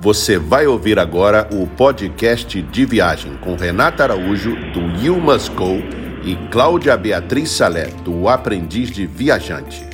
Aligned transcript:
Você 0.00 0.38
vai 0.38 0.64
ouvir 0.64 0.96
agora 0.96 1.48
o 1.52 1.66
podcast 1.66 2.62
de 2.62 2.84
viagem 2.84 3.36
com 3.38 3.56
Renata 3.56 4.04
Araújo, 4.04 4.54
do 4.72 4.80
You 5.04 5.20
Must 5.20 5.50
Go, 5.50 5.78
e 6.22 6.36
Cláudia 6.52 6.96
Beatriz 6.96 7.50
Salé, 7.50 7.86
do 8.04 8.28
Aprendiz 8.28 8.92
de 8.92 9.08
Viajante. 9.08 9.88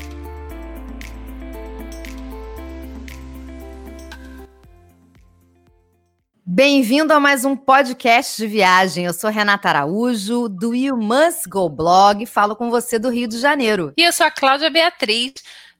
Bem-vindo 6.44 7.12
a 7.14 7.18
mais 7.18 7.46
um 7.46 7.56
podcast 7.56 8.36
de 8.36 8.46
viagem. 8.46 9.06
Eu 9.06 9.14
sou 9.14 9.30
Renata 9.30 9.70
Araújo, 9.70 10.50
do 10.50 10.74
You 10.74 10.98
Must 10.98 11.48
Go 11.48 11.68
blog, 11.70 12.26
falo 12.26 12.54
com 12.54 12.70
você 12.70 12.98
do 12.98 13.08
Rio 13.08 13.26
de 13.26 13.38
Janeiro. 13.38 13.94
E 13.96 14.02
eu 14.02 14.12
sou 14.12 14.26
a 14.26 14.30
Cláudia 14.30 14.68
Beatriz, 14.68 15.32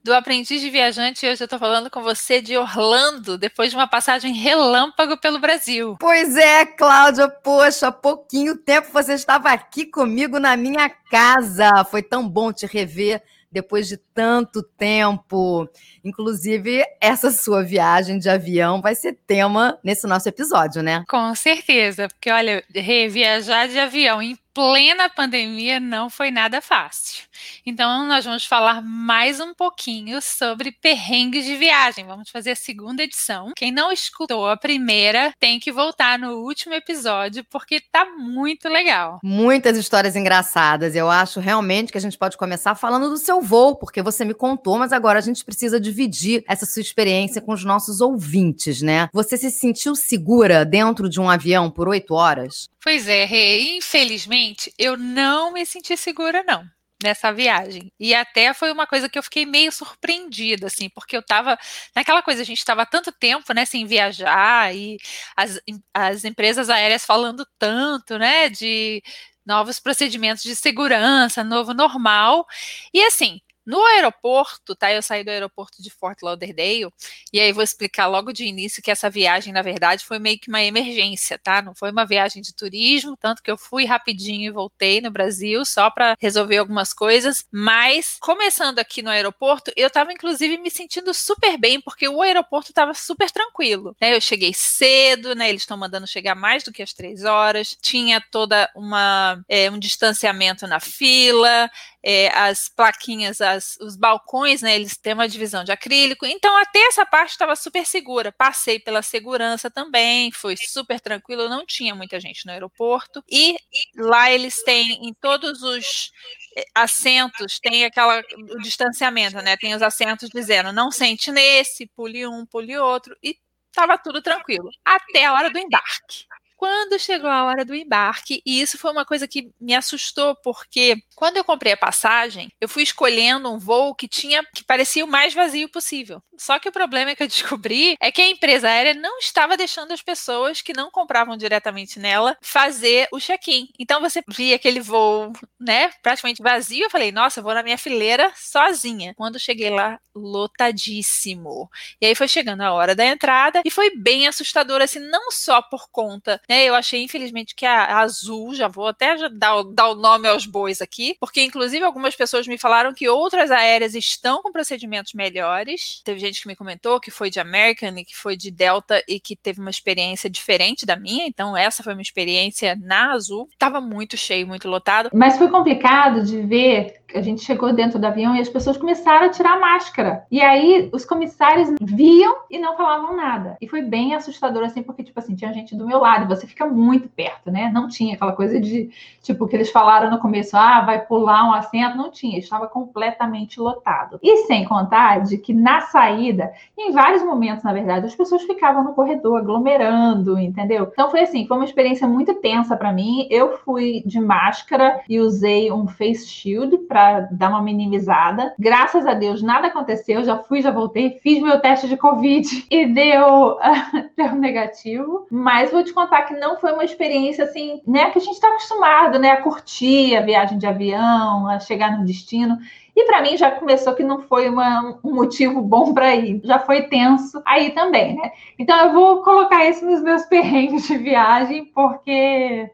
do 0.05 0.13
Aprendiz 0.13 0.61
de 0.61 0.69
Viajante. 0.69 1.25
E 1.25 1.29
hoje 1.29 1.41
eu 1.41 1.45
estou 1.45 1.57
falando 1.57 1.89
com 1.89 2.03
você 2.03 2.39
de 2.39 2.55
Orlando, 2.55 3.39
depois 3.39 3.71
de 3.71 3.75
uma 3.75 3.87
passagem 3.87 4.35
relâmpago 4.35 5.17
pelo 5.17 5.39
Brasil. 5.39 5.97
Pois 5.99 6.37
é, 6.37 6.63
Cláudia, 6.63 7.27
poxa, 7.27 7.87
há 7.87 7.91
pouquinho 7.91 8.55
tempo 8.55 8.93
você 8.93 9.13
estava 9.13 9.49
aqui 9.49 9.83
comigo 9.83 10.39
na 10.39 10.55
minha 10.55 10.87
casa. 11.09 11.83
Foi 11.85 12.03
tão 12.03 12.29
bom 12.29 12.53
te 12.53 12.67
rever 12.67 13.19
depois 13.51 13.87
de 13.87 13.97
tanto 13.97 14.61
tempo. 14.61 15.67
Inclusive, 16.03 16.83
essa 17.01 17.31
sua 17.31 17.63
viagem 17.63 18.19
de 18.19 18.29
avião 18.29 18.81
vai 18.81 18.93
ser 18.93 19.17
tema 19.25 19.79
nesse 19.83 20.05
nosso 20.05 20.29
episódio, 20.29 20.83
né? 20.83 21.03
Com 21.09 21.33
certeza, 21.33 22.07
porque 22.09 22.29
olha, 22.29 22.63
reviajar 22.75 23.67
de 23.67 23.79
avião 23.79 24.21
em 24.21 24.37
plena 24.55 25.09
pandemia 25.09 25.81
não 25.81 26.09
foi 26.09 26.31
nada 26.31 26.61
fácil. 26.61 27.25
Então, 27.65 28.07
nós 28.07 28.23
vamos 28.23 28.45
falar 28.45 28.81
mais 28.81 29.41
um 29.41 29.53
pouquinho 29.53 30.21
sobre 30.21 30.71
perrengues 30.71 31.43
de 31.43 31.57
viagem. 31.57 32.05
Vamos 32.05 32.29
fazer 32.29 32.51
a 32.51 32.55
segunda 32.55 33.03
edição. 33.03 33.51
Quem 33.53 33.69
não 33.69 33.91
escutou 33.91 34.47
a 34.47 34.55
primeira 34.55 35.33
tem 35.41 35.59
que 35.59 35.73
voltar 35.73 36.17
no 36.17 36.37
último 36.37 36.73
episódio, 36.73 37.43
porque 37.51 37.81
tá 37.91 38.05
muito 38.05 38.69
legal. 38.69 39.19
Muitas 39.21 39.77
histórias 39.77 40.15
engraçadas. 40.15 40.95
Eu 40.95 41.09
acho 41.09 41.41
realmente 41.41 41.91
que 41.91 41.97
a 41.97 42.01
gente 42.01 42.17
pode 42.17 42.37
começar 42.37 42.75
falando 42.75 43.09
do 43.09 43.17
seu 43.17 43.41
voo, 43.41 43.75
porque 43.75 44.01
você 44.01 44.23
me 44.23 44.33
contou, 44.33 44.79
mas 44.79 44.93
agora 44.93 45.19
a 45.19 45.21
gente 45.21 45.43
precisa 45.43 45.81
dividir 45.81 46.45
essa 46.47 46.65
sua 46.65 46.81
experiência 46.81 47.41
com 47.41 47.51
os 47.51 47.65
nossos 47.65 47.99
ouvintes, 47.99 48.81
né? 48.81 49.09
Você 49.11 49.37
se 49.37 49.51
sentiu 49.51 49.97
segura 49.97 50.63
dentro 50.63 51.09
de 51.09 51.19
um 51.19 51.29
avião 51.29 51.69
por 51.69 51.89
oito 51.89 52.13
horas? 52.13 52.69
Pois 52.85 53.07
é, 53.07 53.25
Rê. 53.25 53.77
Infelizmente, 53.77 54.71
eu 54.77 54.95
não 54.95 55.51
me 55.51 55.65
senti 55.65 55.97
segura, 55.97 56.43
não 56.43 56.63
nessa 57.03 57.31
viagem. 57.33 57.91
E 57.99 58.13
até 58.15 58.53
foi 58.53 58.71
uma 58.71 58.85
coisa 58.87 59.09
que 59.09 59.17
eu 59.19 59.23
fiquei 59.23 59.43
meio 59.45 59.71
surpreendida, 59.71 60.67
assim, 60.67 60.87
porque 60.89 61.17
eu 61.17 61.21
tava 61.23 61.57
naquela 61.95 62.21
coisa, 62.21 62.41
a 62.41 62.45
gente 62.45 62.59
estava 62.59 62.85
tanto 62.85 63.11
tempo, 63.11 63.53
né, 63.53 63.65
sem 63.65 63.85
viajar 63.87 64.73
e 64.75 64.97
as, 65.35 65.59
as 65.93 66.23
empresas 66.25 66.69
aéreas 66.69 67.03
falando 67.05 67.45
tanto, 67.59 68.17
né, 68.19 68.49
de 68.49 69.03
novos 69.45 69.79
procedimentos 69.79 70.43
de 70.43 70.55
segurança, 70.55 71.43
novo 71.43 71.73
normal. 71.73 72.45
E 72.93 73.03
assim, 73.03 73.39
no 73.65 73.83
aeroporto, 73.85 74.75
tá? 74.75 74.91
Eu 74.91 75.01
saí 75.01 75.23
do 75.23 75.29
aeroporto 75.29 75.81
de 75.81 75.89
Fort 75.89 76.21
Lauderdale, 76.21 76.89
e 77.33 77.39
aí 77.39 77.51
vou 77.51 77.63
explicar 77.63 78.07
logo 78.07 78.31
de 78.31 78.45
início 78.45 78.81
que 78.81 78.91
essa 78.91 79.09
viagem, 79.09 79.51
na 79.53 79.61
verdade, 79.61 80.05
foi 80.05 80.19
meio 80.19 80.39
que 80.39 80.49
uma 80.49 80.61
emergência, 80.61 81.37
tá? 81.37 81.61
Não 81.61 81.73
foi 81.73 81.91
uma 81.91 82.05
viagem 82.05 82.41
de 82.41 82.53
turismo, 82.53 83.17
tanto 83.17 83.41
que 83.41 83.49
eu 83.49 83.57
fui 83.57 83.85
rapidinho 83.85 84.49
e 84.49 84.51
voltei 84.51 85.01
no 85.01 85.11
Brasil 85.11 85.65
só 85.65 85.89
para 85.89 86.15
resolver 86.19 86.57
algumas 86.57 86.93
coisas, 86.93 87.45
mas 87.51 88.17
começando 88.19 88.79
aqui 88.79 89.01
no 89.01 89.09
aeroporto, 89.09 89.71
eu 89.75 89.89
tava 89.89 90.13
inclusive 90.13 90.57
me 90.57 90.69
sentindo 90.69 91.13
super 91.13 91.57
bem, 91.57 91.81
porque 91.81 92.07
o 92.07 92.21
aeroporto 92.21 92.73
tava 92.73 92.93
super 92.93 93.31
tranquilo, 93.31 93.95
né? 93.99 94.15
Eu 94.15 94.21
cheguei 94.21 94.53
cedo, 94.53 95.33
né? 95.35 95.49
Eles 95.49 95.61
estão 95.63 95.77
mandando 95.77 96.07
chegar 96.07 96.35
mais 96.35 96.63
do 96.63 96.71
que 96.71 96.83
as 96.83 96.93
três 96.93 97.23
horas, 97.23 97.77
tinha 97.81 98.21
toda 98.31 98.69
uma 98.75 99.43
é, 99.47 99.69
um 99.69 99.79
distanciamento 99.79 100.67
na 100.67 100.79
fila, 100.79 101.69
é, 102.03 102.27
as 102.37 102.69
plaquinhas, 102.69 103.41
as, 103.41 103.54
os 103.81 103.95
balcões, 103.95 104.61
né, 104.61 104.75
eles 104.75 104.97
têm 104.97 105.13
uma 105.13 105.27
divisão 105.27 105.63
de 105.63 105.71
acrílico. 105.71 106.25
Então, 106.25 106.55
até 106.57 106.79
essa 106.87 107.05
parte 107.05 107.31
estava 107.31 107.55
super 107.55 107.85
segura. 107.85 108.31
Passei 108.31 108.79
pela 108.79 109.01
segurança 109.01 109.69
também, 109.69 110.31
foi 110.31 110.55
super 110.57 110.99
tranquilo, 110.99 111.49
não 111.49 111.65
tinha 111.65 111.95
muita 111.95 112.19
gente 112.19 112.45
no 112.45 112.51
aeroporto. 112.51 113.23
E 113.29 113.57
lá 113.95 114.31
eles 114.31 114.63
têm, 114.63 115.07
em 115.07 115.13
todos 115.13 115.61
os 115.63 116.11
é, 116.57 116.63
assentos, 116.73 117.59
tem 117.59 117.85
aquela 117.85 118.21
o 118.51 118.59
distanciamento, 118.59 119.37
né? 119.37 119.57
Tem 119.57 119.73
os 119.75 119.81
assentos 119.81 120.29
dizendo, 120.29 120.71
não 120.71 120.91
sente 120.91 121.31
nesse, 121.31 121.87
pule 121.87 122.25
um, 122.27 122.45
pule 122.45 122.77
outro. 122.77 123.15
E 123.23 123.37
estava 123.69 123.97
tudo 123.97 124.21
tranquilo, 124.21 124.69
até 124.85 125.25
a 125.25 125.33
hora 125.33 125.49
do 125.49 125.59
embarque 125.59 126.25
quando 126.57 126.97
chegou 126.99 127.29
a 127.29 127.43
hora 127.45 127.65
do 127.65 127.75
embarque, 127.75 128.41
e 128.45 128.61
isso 128.61 128.77
foi 128.77 128.91
uma 128.91 129.05
coisa 129.05 129.27
que 129.27 129.51
me 129.59 129.73
assustou, 129.75 130.35
porque 130.43 130.97
quando 131.15 131.37
eu 131.37 131.43
comprei 131.43 131.73
a 131.73 131.77
passagem, 131.77 132.49
eu 132.61 132.67
fui 132.69 132.83
escolhendo 132.83 133.51
um 133.51 133.57
voo 133.59 133.93
que 133.95 134.07
tinha 134.07 134.43
que 134.53 134.63
parecia 134.63 135.03
o 135.05 135.07
mais 135.07 135.33
vazio 135.33 135.69
possível. 135.69 136.21
Só 136.37 136.59
que 136.59 136.69
o 136.69 136.71
problema 136.71 137.15
que 137.15 137.23
eu 137.23 137.27
descobri 137.27 137.95
é 138.01 138.11
que 138.11 138.21
a 138.21 138.29
empresa 138.29 138.67
aérea 138.69 138.93
não 138.93 139.19
estava 139.19 139.57
deixando 139.57 139.91
as 139.91 140.01
pessoas 140.01 140.61
que 140.61 140.73
não 140.73 140.89
compravam 140.91 141.37
diretamente 141.37 141.99
nela 141.99 142.37
fazer 142.41 143.07
o 143.11 143.19
check-in. 143.19 143.67
Então 143.79 144.01
você 144.01 144.21
via 144.27 144.55
aquele 144.55 144.79
voo, 144.79 145.31
né, 145.59 145.91
praticamente 146.01 146.41
vazio, 146.41 146.83
eu 146.85 146.89
falei: 146.89 147.11
"Nossa, 147.11 147.39
eu 147.39 147.43
vou 147.43 147.53
na 147.53 147.63
minha 147.63 147.77
fileira 147.77 148.31
sozinha". 148.35 149.13
Quando 149.15 149.39
cheguei 149.39 149.69
lá, 149.69 149.99
lotadíssimo. 150.15 151.69
E 152.01 152.05
aí 152.05 152.15
foi 152.15 152.27
chegando 152.27 152.61
a 152.61 152.73
hora 152.73 152.95
da 152.95 153.05
entrada 153.05 153.61
e 153.65 153.69
foi 153.71 153.95
bem 153.95 154.27
assustador 154.27 154.81
assim, 154.81 154.99
não 154.99 155.31
só 155.31 155.61
por 155.61 155.87
conta 155.91 156.41
né, 156.49 156.65
eu 156.65 156.75
achei, 156.75 157.03
infelizmente, 157.03 157.55
que 157.55 157.65
a 157.65 157.99
Azul, 157.99 158.53
já 158.53 158.67
vou 158.67 158.87
até 158.87 159.15
dar, 159.29 159.63
dar 159.63 159.89
o 159.89 159.95
nome 159.95 160.27
aos 160.27 160.45
bois 160.45 160.81
aqui, 160.81 161.15
porque 161.19 161.41
inclusive 161.41 161.83
algumas 161.83 162.15
pessoas 162.15 162.47
me 162.47 162.57
falaram 162.57 162.93
que 162.93 163.09
outras 163.09 163.51
aéreas 163.51 163.95
estão 163.95 164.41
com 164.41 164.51
procedimentos 164.51 165.13
melhores. 165.13 166.01
Teve 166.03 166.19
gente 166.19 166.41
que 166.41 166.47
me 166.47 166.55
comentou 166.55 166.99
que 166.99 167.11
foi 167.11 167.29
de 167.29 167.39
American 167.39 167.97
e 167.97 168.05
que 168.05 168.15
foi 168.15 168.35
de 168.35 168.51
Delta 168.51 169.03
e 169.07 169.19
que 169.19 169.35
teve 169.35 169.59
uma 169.59 169.69
experiência 169.69 170.29
diferente 170.29 170.85
da 170.85 170.95
minha, 170.95 171.25
então 171.25 171.55
essa 171.55 171.83
foi 171.83 171.93
uma 171.93 172.01
experiência 172.01 172.77
na 172.81 173.13
Azul. 173.13 173.49
Tava 173.57 173.81
muito 173.81 174.17
cheio, 174.17 174.47
muito 174.47 174.67
lotado. 174.67 175.09
Mas 175.13 175.37
foi 175.37 175.49
complicado 175.49 176.23
de 176.23 176.41
ver 176.41 177.05
a 177.13 177.21
gente 177.21 177.43
chegou 177.43 177.73
dentro 177.73 177.99
do 177.99 178.05
avião 178.05 178.35
e 178.35 178.41
as 178.41 178.49
pessoas 178.49 178.77
começaram 178.77 179.27
a 179.27 179.29
tirar 179.29 179.59
máscara. 179.59 180.25
E 180.29 180.41
aí 180.41 180.89
os 180.91 181.05
comissários 181.05 181.69
viam 181.81 182.35
e 182.49 182.57
não 182.57 182.75
falavam 182.75 183.15
nada. 183.15 183.57
E 183.61 183.67
foi 183.67 183.81
bem 183.81 184.13
assustador, 184.13 184.63
assim, 184.63 184.83
porque, 184.83 185.03
tipo 185.03 185.19
assim, 185.19 185.35
tinha 185.35 185.53
gente 185.53 185.75
do 185.75 185.87
meu 185.87 185.99
lado, 185.99 186.27
você 186.35 186.47
fica 186.47 186.65
muito 186.65 187.07
perto, 187.09 187.51
né? 187.51 187.71
Não 187.73 187.87
tinha 187.87 188.15
aquela 188.15 188.33
coisa 188.33 188.59
de, 188.59 188.89
tipo, 189.21 189.47
que 189.47 189.55
eles 189.55 189.71
falaram 189.71 190.09
no 190.11 190.19
começo, 190.19 190.55
ah, 190.55 190.81
vai 190.81 191.05
pular 191.05 191.47
um 191.47 191.53
assento. 191.53 191.97
Não 191.97 192.11
tinha, 192.11 192.37
estava 192.37 192.67
completamente 192.67 193.59
lotado. 193.59 194.19
E 194.21 194.45
sem 194.45 194.65
contar 194.65 195.19
de 195.19 195.37
que 195.37 195.53
na 195.53 195.81
saída, 195.81 196.51
em 196.77 196.91
vários 196.91 197.23
momentos, 197.23 197.63
na 197.63 197.73
verdade, 197.73 198.05
as 198.05 198.15
pessoas 198.15 198.43
ficavam 198.43 198.83
no 198.83 198.93
corredor 198.93 199.39
aglomerando, 199.39 200.37
entendeu? 200.39 200.89
Então 200.91 201.09
foi 201.09 201.21
assim, 201.21 201.47
foi 201.47 201.57
uma 201.57 201.65
experiência 201.65 202.07
muito 202.07 202.35
tensa 202.35 202.75
para 202.75 202.91
mim. 202.91 203.27
Eu 203.29 203.57
fui 203.59 204.03
de 204.05 204.19
máscara 204.19 205.01
e 205.07 205.19
usei 205.19 205.71
um 205.71 205.87
face 205.87 206.27
shield 206.27 206.77
para 206.79 207.21
dar 207.31 207.49
uma 207.49 207.61
minimizada. 207.61 208.53
Graças 208.57 209.05
a 209.05 209.13
Deus, 209.13 209.41
nada 209.41 209.67
aconteceu. 209.67 210.23
Já 210.23 210.37
fui, 210.37 210.61
já 210.61 210.71
voltei, 210.71 211.19
fiz 211.21 211.41
meu 211.41 211.59
teste 211.59 211.87
de 211.87 211.97
Covid 211.97 212.65
e 212.69 212.85
deu, 212.85 213.57
deu 214.15 214.35
negativo. 214.35 215.25
Mas 215.29 215.71
vou 215.71 215.83
te 215.83 215.93
contar 215.93 216.19
que 216.25 216.33
não 216.33 216.57
foi 216.57 216.73
uma 216.73 216.83
experiência 216.83 217.43
assim, 217.43 217.81
né, 217.87 218.09
que 218.11 218.19
a 218.19 218.21
gente 218.21 218.35
está 218.35 218.49
acostumado, 218.49 219.17
né, 219.17 219.31
a 219.31 219.41
curtir 219.41 220.15
a 220.15 220.21
viagem 220.21 220.57
de 220.57 220.67
avião, 220.67 221.47
a 221.47 221.59
chegar 221.59 221.97
no 221.97 222.05
destino. 222.05 222.57
E 222.95 223.05
para 223.05 223.21
mim 223.21 223.37
já 223.37 223.51
começou 223.51 223.93
que 223.93 224.03
não 224.03 224.21
foi 224.21 224.49
uma, 224.49 224.99
um 225.03 225.13
motivo 225.13 225.61
bom 225.61 225.93
para 225.93 226.15
ir, 226.15 226.41
já 226.43 226.59
foi 226.59 226.83
tenso 226.83 227.41
aí 227.45 227.71
também, 227.71 228.15
né? 228.15 228.31
Então 228.57 228.77
eu 228.85 228.93
vou 228.93 229.21
colocar 229.21 229.65
isso 229.65 229.85
nos 229.85 230.01
meus 230.01 230.23
perrengues 230.27 230.87
de 230.87 230.97
viagem, 230.97 231.65
porque 231.65 232.69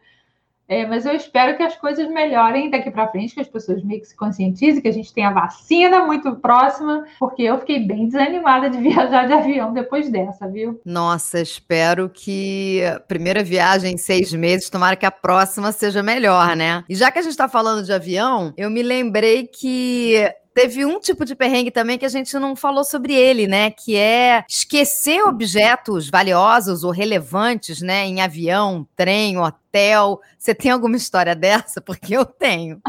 é, 0.71 0.85
mas 0.85 1.05
eu 1.05 1.13
espero 1.13 1.57
que 1.57 1.63
as 1.63 1.75
coisas 1.75 2.07
melhorem 2.07 2.69
daqui 2.69 2.89
para 2.89 3.09
frente, 3.09 3.35
que 3.35 3.41
as 3.41 3.47
pessoas 3.49 3.83
meio 3.83 3.99
que 3.99 4.07
se 4.07 4.15
conscientizem, 4.15 4.81
que 4.81 4.87
a 4.87 4.93
gente 4.93 5.13
tenha 5.13 5.29
vacina 5.29 6.05
muito 6.05 6.33
próxima, 6.37 7.05
porque 7.19 7.43
eu 7.43 7.59
fiquei 7.59 7.85
bem 7.85 8.07
desanimada 8.07 8.69
de 8.69 8.77
viajar 8.79 9.27
de 9.27 9.33
avião 9.33 9.73
depois 9.73 10.09
dessa, 10.09 10.47
viu? 10.47 10.79
Nossa, 10.85 11.41
espero 11.41 12.07
que 12.07 12.81
a 12.85 13.01
primeira 13.01 13.43
viagem 13.43 13.95
em 13.95 13.97
seis 13.97 14.31
meses, 14.31 14.69
tomara 14.69 14.95
que 14.95 15.05
a 15.05 15.11
próxima 15.11 15.73
seja 15.73 16.01
melhor, 16.01 16.55
né? 16.55 16.85
E 16.87 16.95
já 16.95 17.11
que 17.11 17.19
a 17.19 17.21
gente 17.21 17.31
está 17.31 17.49
falando 17.49 17.83
de 17.83 17.91
avião, 17.91 18.53
eu 18.55 18.69
me 18.69 18.81
lembrei 18.81 19.47
que 19.47 20.25
Teve 20.53 20.85
um 20.85 20.99
tipo 20.99 21.23
de 21.23 21.33
perrengue 21.35 21.71
também 21.71 21.97
que 21.97 22.05
a 22.05 22.09
gente 22.09 22.37
não 22.37 22.55
falou 22.55 22.83
sobre 22.83 23.13
ele, 23.13 23.47
né? 23.47 23.71
Que 23.71 23.95
é 23.95 24.43
esquecer 24.49 25.23
objetos 25.23 26.09
valiosos 26.09 26.83
ou 26.83 26.91
relevantes, 26.91 27.81
né? 27.81 28.05
Em 28.05 28.21
avião, 28.21 28.87
trem, 28.95 29.37
hotel. 29.37 30.19
Você 30.37 30.53
tem 30.53 30.71
alguma 30.71 30.97
história 30.97 31.33
dessa? 31.35 31.79
Porque 31.79 32.15
eu 32.15 32.25
tenho. 32.25 32.81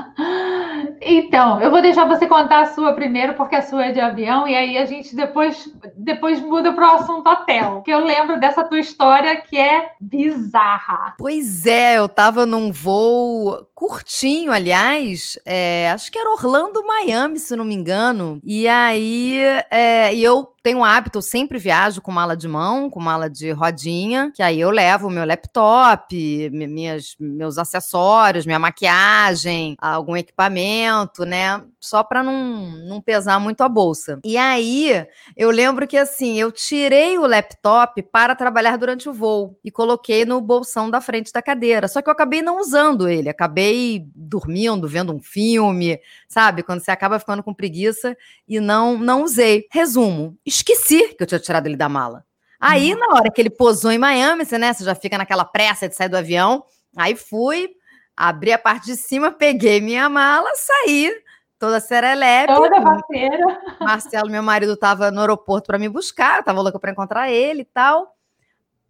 Então, 1.05 1.61
eu 1.61 1.71
vou 1.71 1.83
deixar 1.83 2.07
você 2.07 2.27
contar 2.27 2.61
a 2.61 2.67
sua 2.67 2.93
primeiro, 2.93 3.35
porque 3.35 3.57
a 3.57 3.63
sua 3.63 3.87
é 3.87 3.93
de 3.93 4.01
avião, 4.01 4.47
e 4.47 4.55
aí 4.55 4.79
a 4.79 4.87
gente 4.87 5.15
depois, 5.17 5.69
depois 5.97 6.41
muda 6.41 6.73
para 6.73 6.93
o 6.93 6.97
assunto 6.97 7.29
hotel. 7.29 7.83
Que 7.83 7.91
eu 7.91 8.05
lembro 8.05 8.39
dessa 8.39 8.63
tua 8.63 8.79
história 8.79 9.41
que 9.41 9.59
é 9.59 9.93
bizarra. 10.01 11.15
Pois 11.19 11.67
é, 11.67 11.99
eu 11.99 12.09
tava 12.09 12.47
num 12.47 12.71
voo 12.71 13.67
curtinho, 13.75 14.53
aliás, 14.53 15.39
é, 15.45 15.91
acho 15.91 16.11
que 16.13 16.19
era 16.19 16.31
Orlando, 16.31 16.87
Miami, 16.87 17.39
se 17.39 17.57
não 17.57 17.65
me 17.65 17.75
engano. 17.75 18.41
E 18.45 18.69
aí, 18.69 19.39
é, 19.71 20.15
eu 20.15 20.52
tenho 20.63 20.79
um 20.79 20.85
hábito, 20.85 21.19
eu 21.19 21.23
sempre 21.23 21.59
viajo 21.59 22.01
com 22.01 22.13
mala 22.13 22.37
de 22.37 22.47
mão, 22.47 22.89
com 22.89 23.01
mala 23.01 23.29
de 23.29 23.51
rodinha, 23.51 24.31
que 24.35 24.43
aí 24.43 24.61
eu 24.61 24.71
levo 24.71 25.11
meu 25.11 25.25
laptop, 25.25 26.51
minhas, 26.51 27.17
meus 27.19 27.59
acessórios, 27.59 28.47
minha 28.47 28.59
maquiagem, 28.59 29.77
algum 29.81 30.17
equipamento, 30.17 31.25
né? 31.25 31.63
Só 31.81 32.05
para 32.05 32.23
não, 32.23 32.71
não 32.87 33.01
pesar 33.01 33.41
muito 33.41 33.63
a 33.63 33.69
bolsa. 33.69 34.21
E 34.25 34.37
aí, 34.37 35.05
eu 35.37 35.51
lembro 35.51 35.87
que 35.87 35.97
assim, 35.97 36.39
eu 36.39 36.53
tirei 36.53 37.19
o 37.19 37.27
laptop 37.27 38.01
para 38.03 38.37
trabalhar 38.37 38.79
durante 38.79 39.09
o 39.09 39.13
voo 39.13 39.59
e 39.65 39.71
coloquei 39.71 40.25
no 40.25 40.41
bolsão 40.41 40.89
da 40.89 41.01
frente 41.01 41.33
da 41.33 41.43
cadeira. 41.43 41.89
Só 41.89 42.01
que 42.01 42.09
eu 42.09 42.13
acabei 42.13 42.41
não 42.41 42.61
usando 42.61 43.09
ele, 43.09 43.29
acabei 43.29 44.07
dormindo, 44.15 44.87
vendo 44.87 45.13
um 45.13 45.21
filme, 45.21 45.99
sabe? 46.29 46.63
Quando 46.63 46.81
você 46.81 46.93
acaba 46.93 47.19
ficando 47.19 47.43
com 47.43 47.53
preguiça 47.53 48.17
e 48.49 48.61
não 48.61 48.97
não 48.97 49.25
usei. 49.25 49.67
Resumo, 49.71 50.37
esqueci 50.55 51.15
que 51.15 51.23
eu 51.23 51.27
tinha 51.27 51.41
tirado 51.41 51.67
ele 51.67 51.77
da 51.77 51.89
mala. 51.89 52.25
Aí, 52.61 52.95
na 52.95 53.17
hora 53.17 53.31
que 53.31 53.41
ele 53.41 53.51
posou 53.51 53.91
em 53.91 53.99
Miami, 53.99 54.45
você, 54.45 54.57
né, 54.57 54.73
você 54.73 54.85
já 54.85 54.95
fica 54.95 55.19
naquela 55.19 55.45
pressa 55.45 55.89
de 55.89 55.97
sair 55.97 56.09
do 56.09 56.17
avião. 56.17 56.65
Aí 56.97 57.17
fui, 57.17 57.71
abri 58.17 58.53
a 58.53 58.59
parte 58.59 58.87
de 58.87 58.97
cima, 58.97 59.33
peguei 59.33 59.81
minha 59.81 60.09
mala, 60.09 60.49
saí, 60.55 61.13
toda 61.59 61.81
serelepe. 61.81 62.55
Toda 62.55 62.81
parceira. 62.81 63.61
Marcelo, 63.81 64.31
meu 64.31 64.43
marido, 64.43 64.75
estava 64.75 65.11
no 65.11 65.21
aeroporto 65.21 65.67
para 65.67 65.79
me 65.79 65.89
buscar, 65.89 66.39
eu 66.39 66.45
tava 66.45 66.61
louca 66.61 66.79
para 66.79 66.93
encontrar 66.93 67.31
ele 67.31 67.63
e 67.63 67.65
tal. 67.65 68.17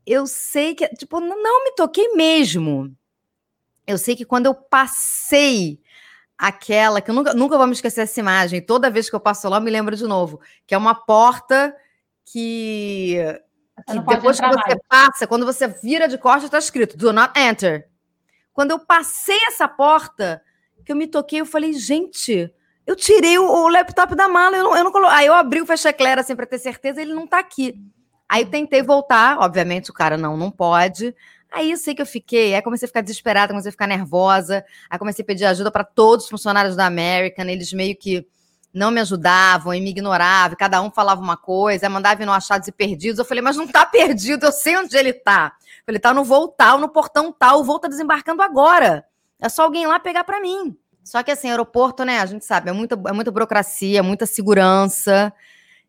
Eu 0.05 0.27
sei 0.27 0.75
que, 0.75 0.87
tipo, 0.89 1.19
não 1.21 1.65
me 1.65 1.75
toquei 1.75 2.13
mesmo. 2.13 2.95
Eu 3.87 3.97
sei 3.97 4.15
que 4.15 4.25
quando 4.25 4.47
eu 4.47 4.55
passei 4.55 5.81
aquela, 6.43 7.01
que 7.01 7.09
eu 7.09 7.15
nunca, 7.15 7.33
nunca 7.35 7.57
vou 7.57 7.69
me 7.69 7.73
esquecer 7.73 8.01
essa 8.01 8.19
imagem, 8.19 8.61
toda 8.61 8.91
vez 8.91 9.09
que 9.09 9.15
eu 9.15 9.21
passo 9.21 9.49
lá 9.49 9.59
eu 9.59 9.61
me 9.61 9.71
lembro 9.71 9.95
de 9.95 10.03
novo, 10.03 10.41
que 10.67 10.75
é 10.75 10.79
uma 10.79 10.93
porta 10.93 11.73
que, 12.25 13.17
que 13.87 14.01
depois 14.01 14.41
que 14.41 14.49
você 14.49 14.57
mais. 14.57 14.79
passa, 14.89 15.25
quando 15.25 15.47
você 15.47 15.69
vira 15.69 16.09
de 16.09 16.19
costas, 16.19 16.45
está 16.45 16.59
escrito 16.59 16.97
Do 16.97 17.13
not 17.13 17.33
enter. 17.39 17.89
Quando 18.53 18.73
eu 18.73 18.81
passei 18.81 19.39
essa 19.47 19.69
porta, 19.69 20.43
que 20.85 20.91
eu 20.91 20.97
me 20.97 21.07
toquei, 21.07 21.41
eu 21.41 21.47
falei, 21.47 21.73
gente, 21.75 22.53
eu 22.85 22.97
tirei 22.97 23.39
o, 23.39 23.45
o 23.49 23.69
laptop 23.69 24.17
da 24.17 24.27
mala, 24.27 24.57
eu 24.57 24.65
não, 24.65 24.77
eu 24.77 24.83
não 24.83 24.91
colo... 24.91 25.07
Aí 25.07 25.27
eu 25.27 25.35
abri 25.35 25.61
o 25.63 25.67
fecheclera 25.67 26.23
assim 26.23 26.35
para 26.35 26.45
ter 26.45 26.59
certeza, 26.59 27.01
ele 27.01 27.15
não 27.15 27.25
está 27.25 27.39
aqui. 27.39 27.81
Aí 28.29 28.45
tentei 28.45 28.83
voltar, 28.83 29.39
obviamente 29.39 29.93
o 29.93 29.95
cara 29.95 30.17
não, 30.17 30.37
não 30.37 30.51
pode. 30.51 31.15
Aí 31.53 31.71
eu 31.71 31.77
sei 31.77 31.95
que 31.95 32.01
eu 32.01 32.07
fiquei, 32.07 32.55
aí 32.55 32.63
comecei 32.63 32.87
a 32.87 32.89
ficar 32.89 33.03
desesperada, 33.03 33.53
comecei 33.53 33.69
a 33.69 33.73
ficar 33.73 33.87
nervosa, 33.87 34.65
aí 34.89 34.99
comecei 34.99 35.23
a 35.23 35.27
pedir 35.27 35.45
ajuda 35.45 35.71
para 35.71 35.85
todos 35.85 36.25
os 36.25 36.31
funcionários 36.31 36.75
da 36.75 36.87
American, 36.87 37.45
eles 37.45 37.73
meio 37.75 37.95
que 37.95 38.27
não 38.73 38.91
me 38.91 39.01
ajudavam 39.01 39.75
e 39.75 39.81
me 39.81 39.91
ignoravam, 39.91 40.57
cada 40.57 40.81
um 40.81 40.91
falava 40.91 41.21
uma 41.21 41.37
coisa, 41.37 41.91
mandava 41.91 42.23
ir 42.23 42.27
no 42.27 42.33
achados 42.33 42.67
e 42.69 42.73
perdidos. 42.73 43.19
Eu 43.19 43.25
falei, 43.25 43.43
mas 43.43 43.57
não 43.57 43.67
tá 43.67 43.85
perdido, 43.87 44.47
eu 44.47 44.53
sei 44.53 44.79
onde 44.79 44.97
ele 44.97 45.13
tá. 45.13 45.53
Eu 45.81 45.85
falei, 45.87 46.01
tá 46.01 46.15
no 46.15 46.25
voo 46.25 46.49
tal, 46.49 46.79
no 46.79 46.89
portão 46.89 47.31
tal, 47.31 47.61
o 47.61 47.65
voo 47.65 47.79
tá 47.79 47.87
desembarcando 47.87 48.41
agora. 48.41 49.05
É 49.39 49.49
só 49.49 49.65
alguém 49.65 49.87
lá 49.87 50.01
pegar 50.01 50.25
para 50.25 50.41
mim. 50.41 50.75
Só 51.05 51.23
que 51.23 51.31
assim, 51.31 51.51
aeroporto, 51.51 52.05
né, 52.05 52.21
a 52.21 52.27
gente 52.27 52.47
sabe, 52.47 52.71
é 52.71 52.73
muita, 52.73 52.95
é 53.07 53.13
muita 53.13 53.31
burocracia, 53.31 54.03
muita 54.03 54.25
segurança. 54.25 55.33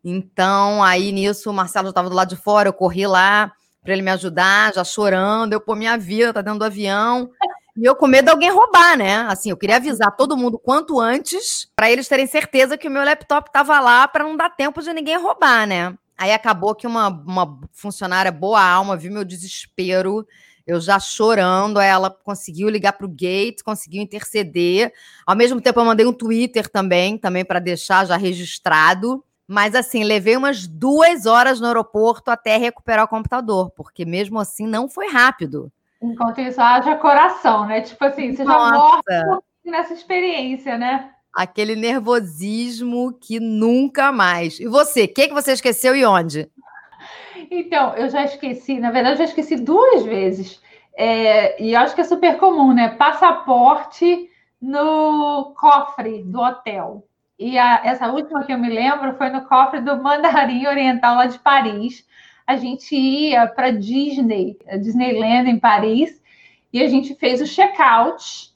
Então, 0.04 0.83
aí 0.83 1.13
nisso, 1.13 1.50
o 1.50 1.54
Marcelo 1.54 1.86
já 1.86 1.92
estava 1.92 2.09
do 2.09 2.16
lado 2.16 2.30
de 2.30 2.36
fora, 2.36 2.68
eu 2.68 2.74
corri 2.74 3.07
lá, 3.07 3.54
para 3.83 3.94
ele 3.94 4.01
me 4.01 4.12
ajudar, 4.12 4.74
já 4.74 4.83
chorando. 4.83 5.53
Eu, 5.53 5.62
pô, 5.62 5.75
minha 5.75 5.97
vida 5.97 6.33
tá 6.33 6.41
dentro 6.41 6.59
do 6.59 6.65
avião. 6.65 7.30
E 7.75 7.85
eu 7.85 7.95
com 7.95 8.07
medo 8.07 8.25
de 8.25 8.31
alguém 8.31 8.51
roubar, 8.51 8.97
né? 8.97 9.18
Assim, 9.27 9.50
eu 9.50 9.57
queria 9.57 9.77
avisar 9.77 10.15
todo 10.15 10.38
mundo 10.38 10.59
quanto 10.59 11.00
antes, 11.00 11.68
para 11.75 11.91
eles 11.91 12.07
terem 12.07 12.27
certeza 12.27 12.77
que 12.77 12.88
o 12.88 12.91
meu 12.91 13.03
laptop 13.03 13.51
tava 13.51 13.80
lá, 13.80 14.07
para 14.07 14.24
não 14.24 14.38
dar 14.38 14.51
tempo 14.51 14.81
de 14.81 14.94
ninguém 14.94 15.18
roubar, 15.18 15.68
né? 15.68 15.95
Aí 16.15 16.31
acabou 16.31 16.75
que 16.75 16.85
uma, 16.85 17.07
uma 17.07 17.59
funcionária 17.71 18.31
boa 18.31 18.62
alma 18.62 18.95
viu 18.95 19.12
meu 19.12 19.25
desespero, 19.25 20.25
eu 20.65 20.80
já 20.80 21.00
chorando, 21.00 21.80
ela 21.80 22.09
conseguiu 22.09 22.69
ligar 22.69 22.94
para 22.94 23.06
o 23.06 23.09
gate, 23.09 23.63
conseguiu 23.63 24.01
interceder. 24.01 24.94
Ao 25.25 25.35
mesmo 25.35 25.59
tempo, 25.59 25.80
eu 25.80 25.85
mandei 25.85 26.06
um 26.06 26.13
Twitter 26.13 26.69
também, 26.69 27.18
também 27.18 27.44
para 27.44 27.59
deixar 27.59 28.06
já 28.06 28.15
registrado. 28.15 29.24
Mas 29.48 29.75
assim, 29.75 30.04
levei 30.04 30.38
umas 30.38 30.68
duas 30.68 31.25
horas 31.25 31.60
no 31.60 31.68
aeroporto 31.68 32.31
até 32.31 32.57
recuperar 32.57 33.06
o 33.06 33.10
computador, 33.10 33.72
porque 33.72 34.06
mesmo 34.06 34.40
assim 34.40 34.66
não 34.66 34.88
foi 34.88 35.10
rápido. 35.10 35.72
Enquanto 36.01 36.42
isso, 36.42 36.62
haja 36.62 36.95
coração, 36.95 37.66
né? 37.66 37.81
Tipo 37.81 38.04
assim, 38.06 38.36
você 38.36 38.44
Nossa. 38.44 39.01
já 39.10 39.25
morre 39.25 39.42
nessa 39.66 39.94
experiência, 39.94 40.78
né? 40.78 41.12
Aquele 41.34 41.75
nervosismo 41.75 43.13
que 43.13 43.40
nunca 43.40 44.12
mais. 44.12 44.60
E 44.60 44.68
você, 44.68 45.06
o 45.06 45.13
que, 45.13 45.30
que 45.30 45.34
você 45.34 45.54
esqueceu 45.54 45.95
e 45.95 46.06
onde? 46.06 46.50
Então, 47.50 47.95
eu 47.95 48.10
já 48.10 48.24
esqueci, 48.24 48.80
na 48.80 48.92
verdade, 48.92 49.16
eu 49.16 49.19
já 49.19 49.24
esqueci 49.25 49.56
duas 49.56 50.04
vezes. 50.04 50.62
É, 50.95 51.62
e 51.62 51.75
acho 51.75 51.95
que 51.95 52.01
é 52.01 52.04
super 52.04 52.38
comum, 52.38 52.74
né? 52.74 52.90
Passaporte 52.90 54.30
no 54.62 55.54
cofre 55.57 56.24
do 56.24 56.40
hotel. 56.40 57.06
E 57.44 57.57
a, 57.57 57.81
essa 57.84 58.10
última 58.10 58.45
que 58.45 58.54
eu 58.54 58.57
me 58.57 58.69
lembro 58.69 59.16
foi 59.16 59.30
no 59.30 59.42
cofre 59.42 59.81
do 59.81 60.01
Mandarim 60.01 60.66
Oriental 60.66 61.18
lá 61.18 61.25
de 61.25 61.38
Paris. 61.38 62.07
A 62.48 62.56
gente 62.56 62.95
ia 62.95 63.45
para 63.48 63.69
Disney, 63.69 64.57
Disneyland 64.80 65.50
em 65.50 65.60
Paris, 65.60 66.22
e 66.72 66.81
a 66.81 66.88
gente 66.88 67.13
fez 67.16 67.42
o 67.42 67.45
check-out. 67.45 68.50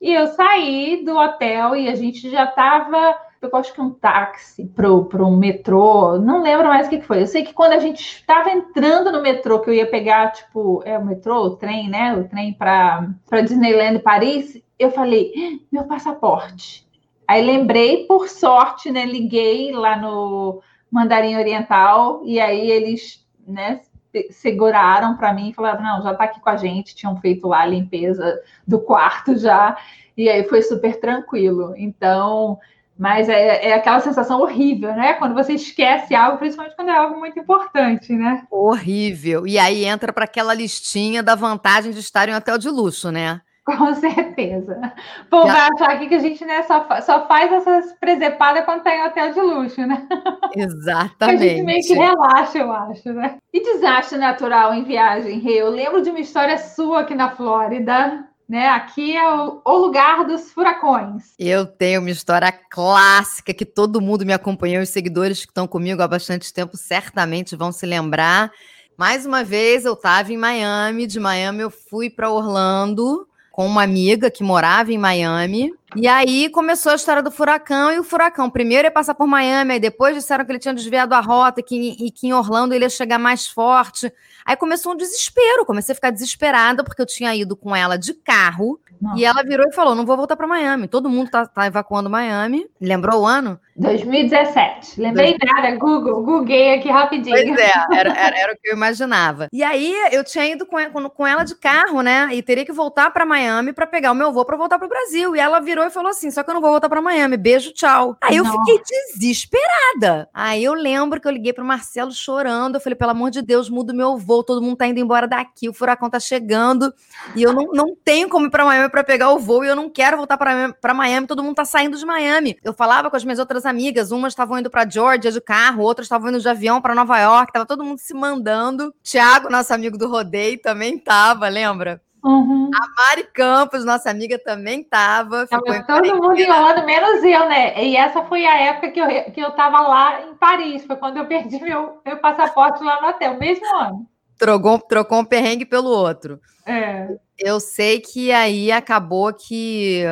E 0.00 0.14
eu 0.14 0.26
saí 0.28 1.04
do 1.04 1.18
hotel 1.18 1.76
e 1.76 1.86
a 1.90 1.94
gente 1.94 2.30
já 2.30 2.44
estava. 2.44 3.14
Eu 3.42 3.54
acho 3.56 3.74
que 3.74 3.80
um 3.82 3.90
táxi 3.90 4.64
para 4.64 4.88
um 4.90 5.36
metrô, 5.36 6.16
não 6.18 6.42
lembro 6.42 6.68
mais 6.68 6.86
o 6.86 6.90
que, 6.90 6.98
que 6.98 7.06
foi. 7.06 7.20
Eu 7.20 7.26
sei 7.26 7.44
que 7.44 7.52
quando 7.52 7.74
a 7.74 7.78
gente 7.78 8.00
estava 8.00 8.50
entrando 8.50 9.12
no 9.12 9.20
metrô, 9.20 9.60
que 9.60 9.68
eu 9.68 9.74
ia 9.74 9.86
pegar, 9.86 10.32
tipo, 10.32 10.82
é 10.86 10.96
o 10.96 11.04
metrô, 11.04 11.42
o 11.42 11.56
trem, 11.56 11.90
né? 11.90 12.14
O 12.14 12.26
trem 12.26 12.54
para 12.54 13.06
Disneyland 13.42 13.98
Paris, 13.98 14.62
eu 14.78 14.90
falei: 14.90 15.60
meu 15.70 15.84
passaporte. 15.84 16.88
Aí 17.30 17.46
lembrei, 17.46 18.06
por 18.06 18.28
sorte, 18.28 18.90
né? 18.90 19.06
Liguei 19.06 19.70
lá 19.70 19.96
no 19.96 20.60
Mandarim 20.90 21.36
Oriental 21.36 22.22
e 22.24 22.40
aí 22.40 22.68
eles, 22.68 23.24
né? 23.46 23.82
Seguraram 24.30 25.16
para 25.16 25.32
mim 25.32 25.50
e 25.50 25.52
falaram: 25.52 25.80
não, 25.80 26.02
já 26.02 26.10
está 26.10 26.24
aqui 26.24 26.40
com 26.40 26.50
a 26.50 26.56
gente. 26.56 26.96
Tinham 26.96 27.16
feito 27.20 27.46
lá 27.46 27.60
a 27.60 27.66
limpeza 27.66 28.42
do 28.66 28.80
quarto 28.80 29.38
já, 29.38 29.78
e 30.16 30.28
aí 30.28 30.42
foi 30.48 30.60
super 30.60 30.98
tranquilo. 30.98 31.72
Então, 31.76 32.58
mas 32.98 33.28
é, 33.28 33.68
é, 33.68 33.74
aquela 33.74 34.00
sensação 34.00 34.40
horrível, 34.40 34.92
né? 34.96 35.14
Quando 35.14 35.32
você 35.32 35.52
esquece 35.52 36.16
algo, 36.16 36.38
principalmente 36.38 36.74
quando 36.74 36.88
é 36.88 36.96
algo 36.96 37.16
muito 37.16 37.38
importante, 37.38 38.12
né? 38.12 38.44
Horrível. 38.50 39.46
E 39.46 39.56
aí 39.56 39.84
entra 39.84 40.12
para 40.12 40.24
aquela 40.24 40.52
listinha 40.52 41.22
da 41.22 41.36
vantagem 41.36 41.92
de 41.92 42.00
estar 42.00 42.28
em 42.28 42.32
um 42.32 42.38
hotel 42.38 42.58
de 42.58 42.68
luxo, 42.68 43.12
né? 43.12 43.40
Com 43.76 43.94
certeza. 43.94 44.92
Pô, 45.28 45.46
Já... 45.46 45.52
vai 45.52 45.68
achar 45.74 45.90
aqui 45.90 46.08
que 46.08 46.14
a 46.14 46.18
gente 46.18 46.44
né, 46.44 46.62
só, 46.62 46.86
só 47.02 47.26
faz 47.26 47.52
essas 47.52 47.92
presepadas 47.94 48.64
quando 48.64 48.82
tá 48.82 48.94
em 48.94 49.06
hotel 49.06 49.32
de 49.32 49.40
luxo, 49.40 49.86
né? 49.86 50.06
Exatamente. 50.54 51.44
a 51.44 51.48
gente 51.48 51.62
meio 51.62 51.82
que 51.82 51.94
relaxa, 51.94 52.58
eu 52.58 52.72
acho, 52.72 53.12
né? 53.12 53.36
E 53.52 53.62
desastre 53.62 54.18
natural 54.18 54.74
em 54.74 54.84
viagem, 54.84 55.38
Rê? 55.38 55.54
Eu 55.54 55.70
lembro 55.70 56.02
de 56.02 56.10
uma 56.10 56.20
história 56.20 56.58
sua 56.58 57.00
aqui 57.00 57.14
na 57.14 57.30
Flórida. 57.30 58.26
Né? 58.48 58.66
Aqui 58.66 59.16
é 59.16 59.32
o, 59.32 59.62
o 59.64 59.76
lugar 59.76 60.24
dos 60.24 60.50
furacões. 60.50 61.34
Eu 61.38 61.64
tenho 61.64 62.00
uma 62.00 62.10
história 62.10 62.50
clássica 62.50 63.54
que 63.54 63.64
todo 63.64 64.00
mundo 64.00 64.26
me 64.26 64.32
acompanhou, 64.32 64.82
os 64.82 64.88
seguidores 64.88 65.44
que 65.44 65.52
estão 65.52 65.68
comigo 65.68 66.02
há 66.02 66.08
bastante 66.08 66.52
tempo 66.52 66.76
certamente 66.76 67.54
vão 67.54 67.70
se 67.70 67.86
lembrar. 67.86 68.50
Mais 68.98 69.24
uma 69.24 69.44
vez, 69.44 69.84
eu 69.84 69.92
estava 69.92 70.32
em 70.32 70.36
Miami, 70.36 71.06
de 71.06 71.20
Miami 71.20 71.60
eu 71.60 71.70
fui 71.70 72.10
para 72.10 72.28
Orlando, 72.28 73.26
com 73.60 73.66
uma 73.66 73.82
amiga 73.82 74.30
que 74.30 74.42
morava 74.42 74.90
em 74.90 74.96
Miami. 74.96 75.74
E 75.96 76.06
aí 76.06 76.48
começou 76.48 76.92
a 76.92 76.94
história 76.94 77.22
do 77.22 77.30
furacão, 77.30 77.92
e 77.92 77.98
o 77.98 78.04
furacão 78.04 78.48
primeiro 78.48 78.86
ia 78.86 78.90
passar 78.90 79.14
por 79.14 79.26
Miami, 79.26 79.74
aí 79.74 79.80
depois 79.80 80.14
disseram 80.14 80.44
que 80.44 80.52
ele 80.52 80.58
tinha 80.58 80.74
desviado 80.74 81.14
a 81.14 81.20
rota 81.20 81.62
que, 81.62 81.96
e 81.98 82.10
que 82.10 82.28
em 82.28 82.32
Orlando 82.32 82.74
ele 82.74 82.84
ia 82.84 82.90
chegar 82.90 83.18
mais 83.18 83.46
forte. 83.46 84.12
Aí 84.44 84.56
começou 84.56 84.92
um 84.92 84.96
desespero, 84.96 85.64
comecei 85.64 85.92
a 85.92 85.94
ficar 85.94 86.10
desesperada, 86.10 86.82
porque 86.82 87.00
eu 87.00 87.06
tinha 87.06 87.34
ido 87.34 87.56
com 87.56 87.74
ela 87.74 87.96
de 87.96 88.14
carro, 88.14 88.80
Nossa. 89.00 89.18
e 89.18 89.24
ela 89.24 89.42
virou 89.42 89.66
e 89.68 89.72
falou: 89.72 89.94
não 89.94 90.06
vou 90.06 90.16
voltar 90.16 90.36
para 90.36 90.46
Miami. 90.46 90.88
Todo 90.88 91.08
mundo 91.08 91.30
tá, 91.30 91.46
tá, 91.46 91.66
evacuando 91.66 92.10
Miami. 92.10 92.66
Lembrou 92.80 93.22
o 93.22 93.26
ano? 93.26 93.60
2017. 93.76 95.00
Lembrei 95.00 95.36
nada, 95.42 95.76
Google, 95.76 96.22
googlei 96.22 96.74
aqui 96.74 96.90
rapidinho. 96.90 97.34
Pois 97.34 97.58
é, 97.58 97.72
era, 97.92 98.10
era, 98.12 98.38
era, 98.38 98.52
o 98.52 98.56
que 98.56 98.68
eu 98.68 98.74
imaginava. 98.74 99.48
E 99.52 99.62
aí 99.62 99.94
eu 100.12 100.22
tinha 100.22 100.46
ido 100.46 100.66
com, 100.66 100.76
com 101.10 101.26
ela 101.26 101.44
de 101.44 101.54
carro, 101.54 102.02
né? 102.02 102.28
E 102.32 102.42
teria 102.42 102.64
que 102.64 102.72
voltar 102.72 103.10
para 103.10 103.24
Miami 103.24 103.72
para 103.72 103.86
pegar 103.86 104.12
o 104.12 104.14
meu 104.14 104.32
voo 104.32 104.44
para 104.44 104.56
voltar 104.56 104.78
para 104.78 104.86
o 104.86 104.90
Brasil. 104.90 105.34
E 105.34 105.40
ela 105.40 105.60
virou 105.60 105.79
e 105.86 105.90
falou 105.90 106.10
assim: 106.10 106.30
só 106.30 106.42
que 106.42 106.50
eu 106.50 106.54
não 106.54 106.60
vou 106.60 106.70
voltar 106.70 106.88
para 106.88 107.00
Miami. 107.00 107.36
Beijo, 107.36 107.72
tchau. 107.72 108.16
Aí 108.20 108.36
eu 108.36 108.44
Nossa. 108.44 108.58
fiquei 108.58 108.82
desesperada. 109.14 110.28
Aí 110.32 110.64
eu 110.64 110.74
lembro 110.74 111.20
que 111.20 111.26
eu 111.26 111.32
liguei 111.32 111.52
pro 111.52 111.64
Marcelo 111.64 112.12
chorando. 112.12 112.76
Eu 112.76 112.80
falei, 112.80 112.96
pelo 112.96 113.10
amor 113.10 113.30
de 113.30 113.42
Deus, 113.42 113.68
muda 113.68 113.92
o 113.92 113.96
meu 113.96 114.16
voo. 114.16 114.42
Todo 114.42 114.62
mundo 114.62 114.76
tá 114.76 114.86
indo 114.86 115.00
embora 115.00 115.26
daqui. 115.26 115.68
O 115.68 115.72
furacão 115.72 116.10
tá 116.10 116.20
chegando. 116.20 116.92
E 117.34 117.42
eu 117.42 117.52
não, 117.52 117.66
não 117.72 117.96
tenho 118.04 118.28
como 118.28 118.46
ir 118.46 118.50
para 118.50 118.64
Miami 118.64 118.88
para 118.88 119.04
pegar 119.04 119.30
o 119.30 119.38
voo. 119.38 119.64
E 119.64 119.68
eu 119.68 119.76
não 119.76 119.88
quero 119.88 120.16
voltar 120.16 120.36
para 120.36 120.94
Miami. 120.94 121.26
Todo 121.26 121.42
mundo 121.42 121.54
tá 121.54 121.64
saindo 121.64 121.96
de 121.96 122.04
Miami. 122.04 122.56
Eu 122.62 122.72
falava 122.72 123.10
com 123.10 123.16
as 123.16 123.24
minhas 123.24 123.38
outras 123.38 123.66
amigas, 123.66 124.10
umas 124.10 124.32
estavam 124.32 124.58
indo 124.58 124.70
para 124.70 124.88
Georgia 124.88 125.30
de 125.30 125.40
carro, 125.40 125.82
outras 125.82 126.06
estavam 126.06 126.28
indo 126.30 126.40
de 126.40 126.48
avião 126.48 126.80
para 126.80 126.94
Nova 126.94 127.18
York, 127.18 127.52
tava 127.52 127.66
todo 127.66 127.84
mundo 127.84 127.98
se 127.98 128.14
mandando. 128.14 128.94
Tiago, 129.02 129.50
nosso 129.50 129.72
amigo 129.72 129.98
do 129.98 130.08
rodeio, 130.08 130.60
também 130.60 130.98
tava, 130.98 131.48
lembra? 131.48 132.00
Uhum. 132.24 132.70
A 132.74 133.02
Mari 133.02 133.28
Campos, 133.32 133.84
nossa 133.84 134.10
amiga, 134.10 134.38
também 134.38 134.82
tava. 134.82 135.46
Tava 135.46 135.82
todo 135.84 136.16
mundo 136.16 136.38
enrolando, 136.38 136.84
menos 136.84 137.22
eu, 137.22 137.48
né? 137.48 137.82
E 137.82 137.96
essa 137.96 138.22
foi 138.24 138.46
a 138.46 138.58
época 138.58 138.90
que 138.90 139.00
eu, 139.00 139.08
que 139.32 139.40
eu 139.40 139.50
tava 139.52 139.80
lá 139.80 140.22
em 140.22 140.34
Paris. 140.34 140.84
Foi 140.84 140.96
quando 140.96 141.16
eu 141.16 141.26
perdi 141.26 141.58
meu, 141.62 142.00
meu 142.04 142.16
passaporte 142.18 142.82
lá 142.82 143.00
no 143.00 143.08
hotel, 143.08 143.38
mesmo 143.38 143.64
ano. 143.76 144.06
Trocou, 144.38 144.78
trocou 144.78 145.20
um 145.20 145.24
perrengue 145.24 145.64
pelo 145.64 145.90
outro. 145.90 146.40
É. 146.66 147.08
Eu 147.38 147.60
sei 147.60 148.00
que 148.00 148.32
aí 148.32 148.70
acabou 148.70 149.32
que 149.32 150.04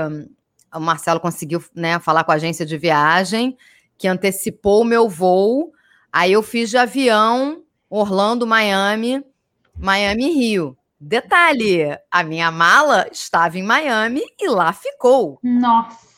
o 0.75 0.81
Marcelo 0.81 1.21
conseguiu 1.21 1.63
né, 1.75 1.99
falar 1.99 2.25
com 2.25 2.33
a 2.33 2.35
agência 2.35 2.65
de 2.65 2.77
viagem, 2.77 3.57
que 3.97 4.09
antecipou 4.09 4.83
o 4.83 4.85
meu 4.85 5.09
voo. 5.09 5.73
Aí 6.13 6.33
eu 6.33 6.43
fiz 6.43 6.71
de 6.71 6.77
avião 6.77 7.63
Orlando, 7.91 8.47
Miami, 8.47 9.25
Miami, 9.77 10.31
Rio. 10.31 10.77
Detalhe: 11.01 11.97
a 12.11 12.23
minha 12.23 12.51
mala 12.51 13.07
estava 13.13 13.59
em 13.59 13.63
Miami 13.63 14.23
e 14.39 14.49
lá 14.49 14.73
ficou. 14.73 15.39
Nossa. 15.43 16.09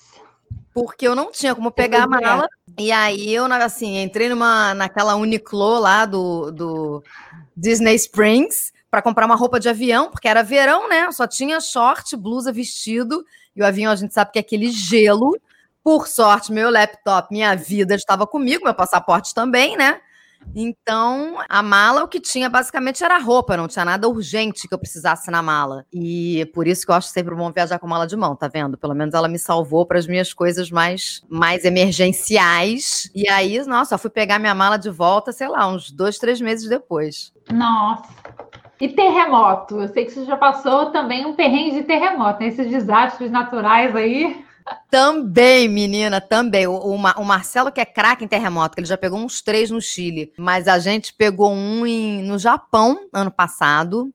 Porque 0.73 1.07
eu 1.07 1.15
não 1.15 1.31
tinha 1.31 1.55
como 1.55 1.71
pegar 1.71 2.05
a 2.05 2.07
mala. 2.07 2.49
E 2.79 2.93
aí 2.93 3.35
eu, 3.35 3.45
assim, 3.47 4.01
entrei 4.01 4.29
numa, 4.29 4.73
naquela 4.73 5.17
Uniqlo 5.17 5.79
lá 5.79 6.07
do, 6.07 6.51
do 6.53 7.05
Disney 7.57 7.97
Springs 7.97 8.73
para 8.91 9.03
comprar 9.03 9.27
uma 9.27 9.37
roupa 9.37 9.61
de 9.61 9.69
avião, 9.69 10.11
porque 10.11 10.29
era 10.29 10.43
verão, 10.43 10.89
né? 10.89 11.11
Só 11.13 11.27
tinha 11.27 11.61
short, 11.61 12.17
blusa, 12.17 12.53
vestido. 12.53 13.25
E 13.55 13.63
o 13.63 13.67
avião 13.67 13.93
a 13.93 13.97
gente 13.97 14.15
sabe 14.15 14.33
que 14.33 14.39
é 14.39 14.41
aquele 14.41 14.71
gelo. 14.71 15.39
Por 15.83 16.07
sorte, 16.09 16.53
meu 16.53 16.71
laptop, 16.71 17.29
minha 17.31 17.55
vida 17.55 17.95
estava 17.95 18.27
comigo, 18.27 18.65
meu 18.65 18.75
passaporte 18.75 19.35
também, 19.35 19.77
né? 19.77 20.01
Então, 20.55 21.39
a 21.49 21.63
mala, 21.63 22.03
o 22.03 22.09
que 22.09 22.21
tinha 22.21 22.49
basicamente 22.49 23.05
era 23.05 23.19
roupa, 23.19 23.57
não 23.57 23.69
tinha 23.69 23.85
nada 23.85 24.09
urgente 24.09 24.67
que 24.67 24.75
eu 24.75 24.79
precisasse 24.79 25.31
na 25.31 25.43
mala. 25.43 25.87
E 25.93 26.51
por 26.55 26.67
isso 26.67 26.85
que 26.85 26.91
eu 26.91 26.97
acho 26.97 27.09
sempre 27.09 27.35
bom 27.35 27.53
viajar 27.53 27.79
com 27.79 27.87
mala 27.87 28.07
de 28.07 28.17
mão, 28.17 28.35
tá 28.35 28.49
vendo? 28.49 28.77
Pelo 28.77 28.95
menos 28.95 29.15
ela 29.15 29.29
me 29.29 29.39
salvou 29.39 29.87
para 29.87 29.99
as 29.99 30.07
minhas 30.07 30.33
coisas 30.33 30.71
mais, 30.71 31.23
mais 31.29 31.65
emergenciais. 31.65 33.11
E 33.15 33.29
aí, 33.29 33.65
nossa, 33.67 33.99
fui 33.99 34.11
pegar 34.11 34.39
minha 34.39 34.55
mala 34.55 34.77
de 34.77 34.91
volta, 34.91 35.33
sei 35.33 35.49
lá, 35.49 35.67
uns 35.69 35.91
dois, 35.91 36.19
três 36.19 36.41
meses 36.41 36.69
depois. 36.69 37.33
Nossa. 37.51 38.09
E 38.81 38.89
terremoto? 38.89 39.81
Eu 39.81 39.89
sei 39.89 40.07
que 40.07 40.13
você 40.13 40.25
já 40.25 40.37
passou 40.37 40.87
também 40.87 41.27
um 41.27 41.35
perrengue 41.35 41.73
de 41.73 41.83
terremoto, 41.83 42.41
né? 42.41 42.49
Esses 42.49 42.69
desastres 42.69 43.31
naturais 43.31 43.95
aí. 43.95 44.43
Também, 44.91 45.69
menina, 45.69 46.21
também. 46.21 46.67
O, 46.67 46.73
o, 46.73 46.95
o 46.95 47.25
Marcelo, 47.25 47.73
que 47.73 47.81
é 47.81 47.85
craque 47.85 48.25
em 48.25 48.29
terremoto, 48.29 48.75
que 48.75 48.81
ele 48.81 48.89
já 48.89 48.97
pegou 48.99 49.19
uns 49.19 49.41
três 49.41 49.71
no 49.71 49.81
Chile, 49.81 50.33
mas 50.39 50.69
a 50.69 50.79
gente 50.79 51.15
pegou 51.15 51.53
um 51.53 51.87
em, 51.87 52.23
no 52.23 52.39
Japão 52.39 53.09
ano 53.13 53.31
passado. 53.31 54.13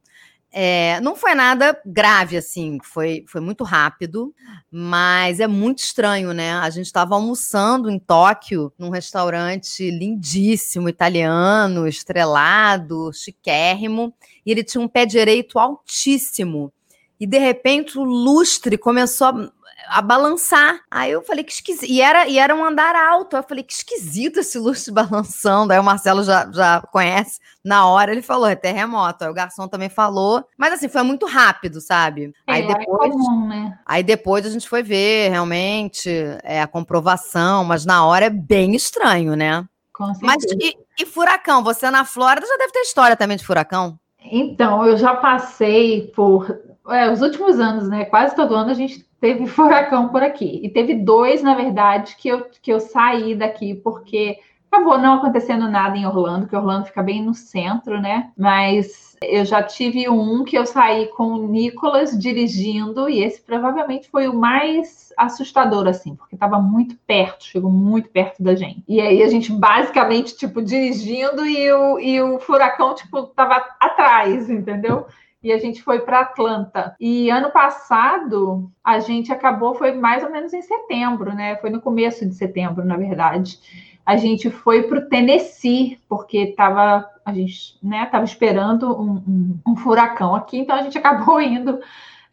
É, 0.57 1.01
não 1.01 1.17
foi 1.17 1.35
nada 1.35 1.77
grave, 1.85 2.37
assim, 2.37 2.77
foi, 2.81 3.25
foi 3.27 3.41
muito 3.41 3.65
rápido, 3.65 4.33
mas 4.71 5.41
é 5.41 5.47
muito 5.47 5.79
estranho, 5.79 6.31
né? 6.31 6.53
A 6.53 6.69
gente 6.69 6.85
estava 6.85 7.13
almoçando 7.13 7.89
em 7.89 7.99
Tóquio, 7.99 8.71
num 8.79 8.89
restaurante 8.89 9.91
lindíssimo, 9.91 10.87
italiano, 10.87 11.85
estrelado, 11.85 13.11
chiquérrimo, 13.11 14.13
e 14.45 14.51
ele 14.51 14.63
tinha 14.63 14.79
um 14.79 14.87
pé 14.87 15.05
direito 15.05 15.59
altíssimo. 15.59 16.71
E 17.19 17.27
de 17.27 17.37
repente 17.37 17.97
o 17.97 18.03
lustre 18.05 18.77
começou 18.77 19.27
a 19.27 19.51
a 19.87 20.01
balançar. 20.01 20.81
Aí 20.89 21.11
eu 21.11 21.21
falei 21.21 21.43
que 21.43 21.51
esquisito. 21.51 21.89
E 21.89 22.01
era, 22.01 22.27
e 22.27 22.37
era 22.37 22.55
um 22.55 22.63
andar 22.63 22.95
alto. 22.95 23.35
Eu 23.35 23.43
falei 23.43 23.63
que 23.63 23.73
esquisito 23.73 24.39
esse 24.39 24.57
lustre 24.57 24.93
balançando. 24.93 25.73
Aí 25.73 25.79
o 25.79 25.83
Marcelo 25.83 26.23
já, 26.23 26.49
já 26.51 26.81
conhece. 26.91 27.39
Na 27.63 27.87
hora 27.87 28.11
ele 28.11 28.21
falou, 28.21 28.47
é 28.47 28.55
terremoto. 28.55 29.23
Aí 29.23 29.29
o 29.29 29.33
garçom 29.33 29.67
também 29.67 29.89
falou. 29.89 30.43
Mas 30.57 30.73
assim, 30.73 30.87
foi 30.87 31.03
muito 31.03 31.25
rápido, 31.25 31.81
sabe? 31.81 32.33
É, 32.47 32.53
aí 32.53 32.67
depois. 32.67 33.09
É 33.09 33.13
comum, 33.13 33.47
né? 33.47 33.79
Aí 33.85 34.03
depois 34.03 34.45
a 34.45 34.49
gente 34.49 34.67
foi 34.67 34.83
ver 34.83 35.29
realmente 35.29 36.09
é, 36.43 36.61
a 36.61 36.67
comprovação, 36.67 37.63
mas 37.63 37.85
na 37.85 38.05
hora 38.05 38.25
é 38.25 38.29
bem 38.29 38.75
estranho, 38.75 39.35
né? 39.35 39.65
Com 39.93 40.11
Mas 40.21 40.43
e, 40.43 40.77
e 40.99 41.05
furacão? 41.05 41.63
Você 41.63 41.89
na 41.89 42.03
Flórida 42.03 42.45
já 42.45 42.57
deve 42.57 42.73
ter 42.73 42.81
história 42.81 43.15
também 43.15 43.37
de 43.37 43.45
furacão? 43.45 43.97
Então, 44.29 44.85
eu 44.85 44.97
já 44.97 45.15
passei 45.15 46.11
por 46.15 46.64
é, 46.89 47.11
os 47.11 47.21
últimos 47.21 47.59
anos, 47.59 47.87
né? 47.87 48.05
Quase 48.05 48.35
todo 48.35 48.55
ano 48.55 48.71
a 48.71 48.75
gente 48.75 49.05
teve 49.19 49.47
furacão 49.47 50.09
por 50.09 50.23
aqui. 50.23 50.59
E 50.63 50.69
teve 50.69 50.95
dois, 50.95 51.41
na 51.41 51.55
verdade, 51.55 52.15
que 52.17 52.27
eu, 52.27 52.45
que 52.61 52.71
eu 52.71 52.79
saí 52.79 53.35
daqui 53.35 53.75
porque 53.75 54.37
acabou 54.71 54.97
não 54.97 55.15
acontecendo 55.15 55.69
nada 55.69 55.97
em 55.97 56.05
Orlando, 56.05 56.47
que 56.47 56.55
Orlando 56.55 56.85
fica 56.85 57.01
bem 57.01 57.23
no 57.23 57.33
centro, 57.33 58.01
né? 58.01 58.31
Mas 58.37 59.15
eu 59.21 59.45
já 59.45 59.63
tive 59.63 60.09
um 60.09 60.43
que 60.43 60.57
eu 60.57 60.65
saí 60.65 61.07
com 61.07 61.27
o 61.27 61.47
Nicolas 61.47 62.17
dirigindo, 62.17 63.09
e 63.09 63.23
esse 63.23 63.41
provavelmente 63.41 64.09
foi 64.09 64.27
o 64.27 64.33
mais 64.33 65.13
assustador, 65.17 65.87
assim, 65.87 66.15
porque 66.15 66.35
estava 66.35 66.59
muito 66.59 66.97
perto, 67.07 67.45
chegou 67.45 67.71
muito 67.71 68.09
perto 68.09 68.43
da 68.43 68.53
gente. 68.53 68.83
E 68.87 68.99
aí 68.99 69.23
a 69.23 69.29
gente 69.29 69.51
basicamente, 69.51 70.35
tipo, 70.35 70.61
dirigindo 70.61 71.45
e 71.45 71.71
o, 71.71 71.99
e 71.99 72.21
o 72.21 72.39
furacão, 72.39 72.93
tipo, 72.93 73.23
tava 73.27 73.55
atrás, 73.79 74.49
entendeu? 74.49 75.05
E 75.45 75.53
a 75.53 75.59
gente 75.59 75.83
foi 75.83 75.99
para 75.99 76.21
Atlanta. 76.21 76.95
E 76.99 77.29
ano 77.29 77.51
passado 77.51 78.71
a 78.83 78.97
gente 78.97 79.31
acabou, 79.31 79.75
foi 79.75 79.91
mais 79.91 80.23
ou 80.23 80.31
menos 80.31 80.51
em 80.53 80.61
setembro, 80.63 81.35
né? 81.35 81.55
Foi 81.57 81.69
no 81.69 81.79
começo 81.79 82.27
de 82.27 82.33
setembro, 82.33 82.83
na 82.83 82.97
verdade. 82.97 83.59
A 84.03 84.17
gente 84.17 84.49
foi 84.49 84.83
para 84.83 84.97
o 84.97 85.05
Tennessee, 85.07 85.99
porque 86.09 86.39
estava 86.39 87.07
a 87.23 87.31
gente 87.31 87.77
né, 87.81 88.07
tava 88.07 88.25
esperando 88.25 88.91
um, 88.99 89.13
um, 89.27 89.59
um, 89.67 89.75
furacão 89.75 90.35
aqui, 90.35 90.57
então 90.57 90.75
a 90.75 90.81
gente 90.81 90.97
acabou 90.99 91.39
indo 91.39 91.79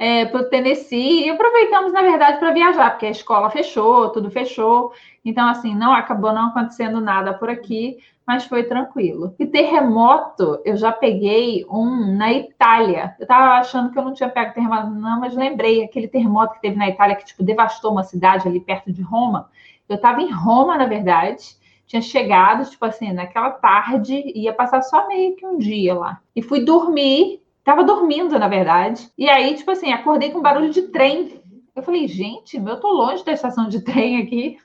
é, 0.02 0.24
para 0.24 0.40
o 0.40 0.44
Tennessee 0.44 1.26
e 1.26 1.30
aproveitamos, 1.30 1.92
na 1.92 2.02
verdade, 2.02 2.38
para 2.38 2.52
viajar, 2.52 2.90
porque 2.90 3.06
a 3.06 3.10
escola 3.10 3.50
fechou, 3.50 4.10
tudo 4.10 4.30
fechou. 4.30 4.92
Então, 5.24 5.48
assim, 5.48 5.74
não 5.76 5.92
acabou 5.92 6.32
não 6.32 6.48
acontecendo 6.48 7.00
nada 7.00 7.32
por 7.32 7.48
aqui 7.48 7.98
mas 8.26 8.44
foi 8.44 8.64
tranquilo. 8.64 9.34
E 9.38 9.46
terremoto, 9.46 10.60
eu 10.64 10.76
já 10.76 10.92
peguei 10.92 11.66
um 11.68 12.16
na 12.16 12.32
Itália. 12.32 13.16
Eu 13.18 13.26
tava 13.26 13.58
achando 13.58 13.90
que 13.90 13.98
eu 13.98 14.04
não 14.04 14.14
tinha 14.14 14.28
pego 14.28 14.54
terremoto, 14.54 14.90
não, 14.90 15.20
mas 15.20 15.34
lembrei 15.34 15.84
aquele 15.84 16.08
terremoto 16.08 16.54
que 16.54 16.60
teve 16.60 16.76
na 16.76 16.88
Itália 16.88 17.16
que, 17.16 17.24
tipo, 17.24 17.42
devastou 17.42 17.92
uma 17.92 18.04
cidade 18.04 18.46
ali 18.46 18.60
perto 18.60 18.92
de 18.92 19.02
Roma. 19.02 19.50
Eu 19.88 20.00
tava 20.00 20.22
em 20.22 20.30
Roma, 20.30 20.78
na 20.78 20.86
verdade, 20.86 21.56
tinha 21.86 22.00
chegado, 22.00 22.68
tipo 22.70 22.84
assim, 22.84 23.12
naquela 23.12 23.50
tarde, 23.50 24.22
ia 24.34 24.52
passar 24.52 24.82
só 24.82 25.06
meio 25.08 25.34
que 25.36 25.44
um 25.44 25.58
dia 25.58 25.94
lá. 25.94 26.20
E 26.34 26.40
fui 26.40 26.64
dormir, 26.64 27.41
tava 27.64 27.84
dormindo, 27.84 28.38
na 28.38 28.48
verdade. 28.48 29.10
E 29.16 29.28
aí, 29.28 29.54
tipo 29.54 29.70
assim, 29.70 29.92
acordei 29.92 30.30
com 30.30 30.42
barulho 30.42 30.70
de 30.70 30.82
trem. 30.82 31.40
Eu 31.74 31.82
falei, 31.82 32.06
gente, 32.06 32.56
eu 32.56 32.80
tô 32.80 32.90
longe 32.92 33.24
da 33.24 33.32
estação 33.32 33.68
de 33.68 33.80
trem 33.82 34.18
aqui. 34.18 34.58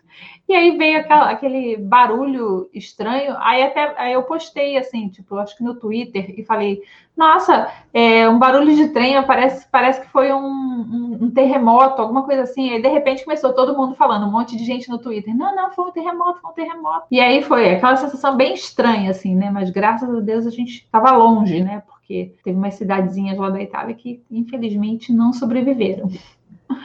E 0.48 0.56
aí 0.56 0.78
veio 0.78 1.00
aquela, 1.00 1.30
aquele 1.30 1.76
barulho 1.76 2.70
estranho. 2.74 3.36
Aí 3.40 3.62
até 3.64 3.94
aí 3.98 4.14
eu 4.14 4.24
postei 4.24 4.78
assim, 4.78 5.10
tipo, 5.10 5.36
acho 5.36 5.58
que 5.58 5.64
no 5.64 5.76
Twitter, 5.76 6.40
e 6.40 6.46
falei: 6.46 6.82
Nossa, 7.18 7.70
é, 7.94 8.30
um 8.30 8.40
barulho 8.40 8.74
de 8.74 8.88
trem 8.90 9.22
parece, 9.24 9.68
parece 9.70 10.00
que 10.00 10.08
foi 10.08 10.32
um, 10.32 10.40
um, 10.40 11.18
um, 11.24 11.32
terremoto, 11.32 12.02
alguma 12.02 12.24
coisa 12.24 12.44
assim. 12.44 12.72
E 12.72 12.82
de 12.82 12.88
repente 12.88 13.26
começou 13.26 13.54
todo 13.54 13.76
mundo 13.76 13.94
falando, 13.96 14.26
um 14.26 14.32
monte 14.32 14.56
de 14.56 14.64
gente 14.64 14.90
no 14.90 15.00
Twitter: 15.00 15.36
Não, 15.36 15.54
não, 15.54 15.72
foi 15.72 15.86
um 15.86 15.92
terremoto, 15.92 16.40
foi 16.40 16.52
um 16.52 16.54
terremoto. 16.54 17.08
E 17.12 17.20
aí 17.20 17.44
foi 17.44 17.72
aquela 17.72 17.98
sensação 17.98 18.38
bem 18.38 18.54
estranha, 18.54 19.12
assim, 19.12 19.36
né? 19.36 19.52
Mas 19.52 19.70
graças 19.70 20.10
a 20.10 20.22
Deus 20.22 20.48
a 20.48 20.52
gente 20.52 20.78
estava 20.78 21.12
longe, 21.12 21.62
né? 21.62 21.84
Porque 22.08 22.34
teve 22.42 22.58
umas 22.58 22.76
cidadezinhas 22.76 23.38
lá 23.38 23.50
da 23.50 23.62
Itália 23.62 23.94
que 23.94 24.24
infelizmente 24.32 25.12
não 25.12 25.34
sobreviveram. 25.34 26.10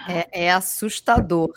É, 0.09 0.47
é 0.47 0.53
assustador. 0.53 1.53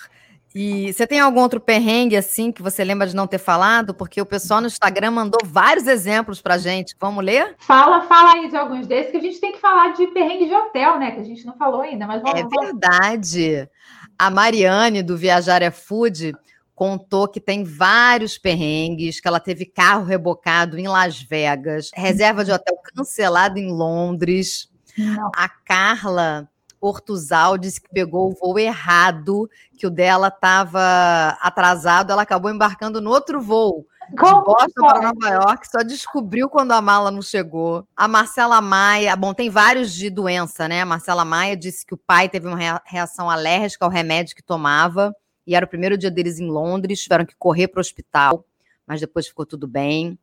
E 0.53 0.93
você 0.93 1.07
tem 1.07 1.19
algum 1.19 1.41
outro 1.41 1.59
perrengue 1.59 2.15
assim 2.15 2.51
que 2.51 2.61
você 2.61 2.83
lembra 2.83 3.07
de 3.07 3.15
não 3.15 3.25
ter 3.25 3.39
falado? 3.39 3.93
Porque 3.93 4.21
o 4.21 4.25
pessoal 4.25 4.61
no 4.61 4.67
Instagram 4.67 5.11
mandou 5.11 5.39
vários 5.43 5.87
exemplos 5.87 6.41
pra 6.41 6.59
gente. 6.59 6.95
Vamos 6.99 7.25
ler? 7.25 7.55
Fala, 7.57 8.03
fala 8.03 8.33
aí 8.33 8.47
de 8.47 8.55
alguns 8.55 8.85
desses 8.85 9.11
que 9.11 9.17
a 9.17 9.21
gente 9.21 9.39
tem 9.41 9.51
que 9.51 9.59
falar 9.59 9.93
de 9.93 10.05
perrengue 10.07 10.45
de 10.45 10.53
hotel, 10.53 10.99
né? 10.99 11.11
Que 11.11 11.21
a 11.21 11.25
gente 11.25 11.43
não 11.43 11.57
falou 11.57 11.81
ainda, 11.81 12.05
mas 12.05 12.21
vamos 12.21 12.39
É 12.39 12.43
verdade. 12.47 13.69
A 14.17 14.29
Mariane 14.29 15.01
do 15.01 15.17
Viajar 15.17 15.63
é 15.63 15.71
Food 15.71 16.33
contou 16.75 17.27
que 17.27 17.39
tem 17.39 17.63
vários 17.63 18.37
perrengues, 18.37 19.21
que 19.21 19.27
ela 19.27 19.39
teve 19.39 19.65
carro 19.65 20.03
rebocado 20.03 20.77
em 20.77 20.87
Las 20.87 21.21
Vegas, 21.21 21.89
reserva 21.93 22.43
de 22.43 22.51
hotel 22.51 22.77
cancelado 22.93 23.57
em 23.57 23.71
Londres. 23.71 24.69
Não. 24.97 25.31
A 25.35 25.47
Carla 25.47 26.49
Portuzal 26.79 27.57
disse 27.57 27.81
que 27.81 27.89
pegou 27.89 28.29
o 28.29 28.35
voo 28.35 28.59
errado, 28.59 29.49
que 29.77 29.87
o 29.87 29.89
dela 29.89 30.27
estava 30.27 31.37
atrasado, 31.41 32.11
ela 32.11 32.21
acabou 32.21 32.51
embarcando 32.51 33.01
no 33.01 33.09
outro 33.09 33.41
voo. 33.41 33.87
De 34.09 34.15
Boston 34.15 34.87
para 34.87 35.01
Nova 35.01 35.29
York, 35.29 35.67
só 35.67 35.81
descobriu 35.81 36.47
quando 36.47 36.73
a 36.73 36.81
mala 36.81 37.09
não 37.09 37.23
chegou. 37.23 37.87
A 37.95 38.07
Marcela 38.07 38.61
Maia, 38.61 39.15
bom, 39.15 39.33
tem 39.33 39.49
vários 39.49 39.93
de 39.93 40.11
doença, 40.11 40.67
né? 40.67 40.81
A 40.81 40.85
Marcela 40.85 41.25
Maia 41.25 41.57
disse 41.57 41.83
que 41.83 41.95
o 41.95 41.97
pai 41.97 42.29
teve 42.29 42.47
uma 42.47 42.81
reação 42.85 43.31
alérgica 43.31 43.83
ao 43.83 43.89
remédio 43.89 44.35
que 44.35 44.43
tomava, 44.43 45.11
e 45.45 45.55
era 45.55 45.65
o 45.65 45.69
primeiro 45.69 45.97
dia 45.97 46.11
deles 46.11 46.39
em 46.39 46.47
Londres, 46.47 47.01
tiveram 47.01 47.25
que 47.25 47.35
correr 47.37 47.67
para 47.67 47.79
o 47.79 47.81
hospital, 47.81 48.45
mas 48.85 48.99
depois 48.99 49.27
ficou 49.27 49.45
tudo 49.45 49.67
bem. 49.67 50.17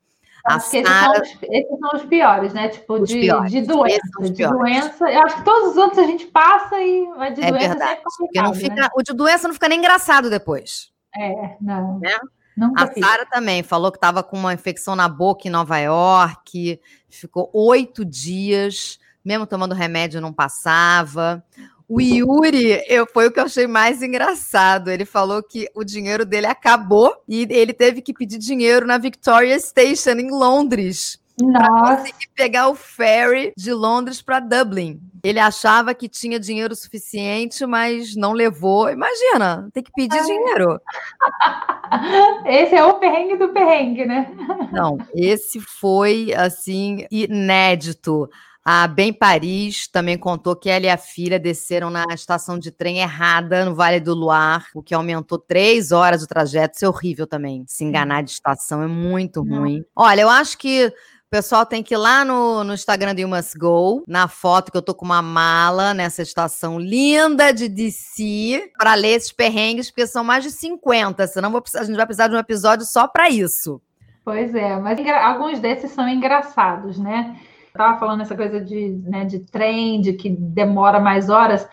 A 0.44 0.58
Sarah... 0.58 0.82
esses, 0.82 0.90
são 0.90 1.12
os, 1.12 1.42
esses, 1.42 1.78
são 1.78 1.90
os, 1.94 2.04
piores, 2.04 2.52
né? 2.52 2.68
Tipo, 2.68 2.98
de, 3.04 3.20
de, 3.20 3.62
doença. 3.62 4.22
De 4.22 4.46
doença. 4.46 5.10
Eu 5.10 5.22
acho 5.22 5.36
que 5.36 5.44
todos 5.44 5.70
os 5.70 5.76
outros 5.76 5.98
a 5.98 6.06
gente 6.06 6.26
passa 6.26 6.80
e 6.80 7.06
mas 7.16 7.34
de 7.34 7.42
é 7.42 7.50
doença 7.50 7.68
verdade. 7.68 8.00
é 8.34 8.42
não 8.42 8.52
fica, 8.52 8.74
né? 8.74 8.88
O 8.96 9.02
de 9.02 9.12
doença 9.12 9.46
não 9.46 9.54
fica 9.54 9.68
nem 9.68 9.78
engraçado 9.78 10.28
depois. 10.28 10.90
É, 11.16 11.56
não. 11.60 12.00
Né? 12.00 12.18
Nunca 12.56 12.84
a 12.84 12.92
Sara 12.92 13.24
também 13.26 13.62
falou 13.62 13.90
que 13.90 13.98
estava 13.98 14.22
com 14.22 14.36
uma 14.36 14.52
infecção 14.52 14.96
na 14.96 15.08
boca 15.08 15.46
em 15.46 15.50
Nova 15.50 15.78
York, 15.78 16.80
ficou 17.08 17.48
oito 17.52 18.04
dias, 18.04 18.98
mesmo 19.24 19.46
tomando 19.46 19.74
remédio 19.74 20.20
não 20.20 20.32
passava. 20.32 21.44
O 21.92 22.00
Yuri, 22.00 22.82
eu, 22.88 23.06
foi 23.06 23.26
o 23.26 23.30
que 23.30 23.38
eu 23.38 23.44
achei 23.44 23.66
mais 23.66 24.02
engraçado. 24.02 24.90
Ele 24.90 25.04
falou 25.04 25.42
que 25.42 25.68
o 25.74 25.84
dinheiro 25.84 26.24
dele 26.24 26.46
acabou 26.46 27.14
e 27.28 27.46
ele 27.50 27.74
teve 27.74 28.00
que 28.00 28.14
pedir 28.14 28.38
dinheiro 28.38 28.86
na 28.86 28.96
Victoria 28.96 29.58
Station, 29.58 30.12
em 30.12 30.30
Londres. 30.30 31.20
Para 31.52 31.96
conseguir 31.96 32.28
pegar 32.34 32.68
o 32.68 32.74
ferry 32.74 33.52
de 33.54 33.74
Londres 33.74 34.22
para 34.22 34.40
Dublin. 34.40 35.00
Ele 35.22 35.38
achava 35.38 35.94
que 35.94 36.08
tinha 36.08 36.40
dinheiro 36.40 36.74
suficiente, 36.74 37.66
mas 37.66 38.16
não 38.16 38.32
levou. 38.32 38.88
Imagina, 38.88 39.68
tem 39.74 39.82
que 39.82 39.92
pedir 39.92 40.22
dinheiro. 40.24 40.80
Esse 42.46 42.74
é 42.74 42.84
o 42.84 42.94
perrengue 42.94 43.36
do 43.36 43.50
perrengue, 43.50 44.06
né? 44.06 44.34
Não, 44.72 44.96
esse 45.14 45.60
foi 45.60 46.32
assim 46.34 47.06
inédito. 47.10 48.30
A 48.64 48.86
Bem 48.86 49.12
Paris 49.12 49.88
também 49.88 50.16
contou 50.16 50.54
que 50.54 50.70
ela 50.70 50.86
e 50.86 50.88
a 50.88 50.96
filha 50.96 51.38
desceram 51.38 51.90
na 51.90 52.04
estação 52.14 52.56
de 52.56 52.70
trem 52.70 52.98
errada 52.98 53.64
no 53.64 53.74
Vale 53.74 53.98
do 53.98 54.14
Luar, 54.14 54.66
o 54.72 54.82
que 54.82 54.94
aumentou 54.94 55.36
três 55.36 55.90
horas 55.90 56.22
o 56.22 56.28
trajeto. 56.28 56.76
Isso 56.76 56.84
é 56.84 56.88
horrível 56.88 57.26
também. 57.26 57.64
Se 57.66 57.82
enganar 57.82 58.22
de 58.22 58.30
estação 58.30 58.80
é 58.80 58.86
muito 58.86 59.42
ruim. 59.42 59.84
Olha, 59.96 60.20
eu 60.20 60.28
acho 60.28 60.56
que 60.58 60.86
o 60.86 60.92
pessoal 61.28 61.66
tem 61.66 61.82
que 61.82 61.94
ir 61.94 61.96
lá 61.96 62.24
no, 62.24 62.62
no 62.62 62.72
Instagram 62.72 63.16
do 63.16 63.20
You 63.20 63.28
Must 63.28 63.58
Go, 63.58 64.04
na 64.06 64.28
foto 64.28 64.70
que 64.70 64.76
eu 64.76 64.82
tô 64.82 64.94
com 64.94 65.04
uma 65.04 65.22
mala 65.22 65.92
nessa 65.92 66.22
estação 66.22 66.78
linda 66.78 67.52
de 67.52 67.68
DC, 67.68 68.70
para 68.78 68.94
ler 68.94 69.16
esses 69.16 69.32
perrengues, 69.32 69.90
porque 69.90 70.06
são 70.06 70.22
mais 70.22 70.44
de 70.44 70.52
50, 70.52 71.26
senão 71.26 71.50
vou, 71.50 71.62
a 71.74 71.82
gente 71.82 71.96
vai 71.96 72.06
precisar 72.06 72.28
de 72.28 72.36
um 72.36 72.38
episódio 72.38 72.86
só 72.86 73.08
para 73.08 73.28
isso. 73.28 73.80
Pois 74.24 74.54
é, 74.54 74.76
mas 74.78 75.00
alguns 75.24 75.58
desses 75.58 75.90
são 75.90 76.08
engraçados, 76.08 76.96
né? 76.96 77.36
Estava 77.72 77.98
falando 77.98 78.20
essa 78.20 78.36
coisa 78.36 78.60
de, 78.60 78.90
né, 79.04 79.24
de 79.24 79.40
trem, 79.40 80.00
de 80.00 80.12
que 80.12 80.28
demora 80.28 81.00
mais 81.00 81.28
horas. 81.28 81.68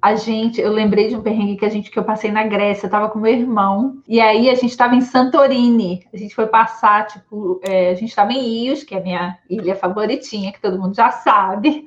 A 0.00 0.14
gente, 0.14 0.60
eu 0.60 0.72
lembrei 0.72 1.08
de 1.08 1.16
um 1.16 1.22
perrengue 1.22 1.56
que 1.56 1.64
a 1.64 1.68
gente 1.68 1.90
que 1.90 1.98
eu 1.98 2.04
passei 2.04 2.30
na 2.30 2.44
Grécia, 2.44 2.86
eu 2.86 2.90
tava 2.90 3.08
com 3.08 3.18
meu 3.18 3.32
irmão, 3.32 4.02
e 4.06 4.20
aí 4.20 4.50
a 4.50 4.54
gente 4.54 4.70
estava 4.70 4.94
em 4.94 5.00
Santorini. 5.00 6.06
A 6.12 6.16
gente 6.16 6.34
foi 6.34 6.46
passar, 6.46 7.06
tipo, 7.06 7.60
é, 7.62 7.90
a 7.90 7.94
gente 7.94 8.10
estava 8.10 8.32
em 8.32 8.66
Ios, 8.66 8.82
que 8.82 8.94
é 8.94 8.98
a 8.98 9.02
minha 9.02 9.38
ilha 9.48 9.74
favoritinha, 9.74 10.52
que 10.52 10.60
todo 10.60 10.78
mundo 10.78 10.94
já 10.94 11.10
sabe. 11.10 11.84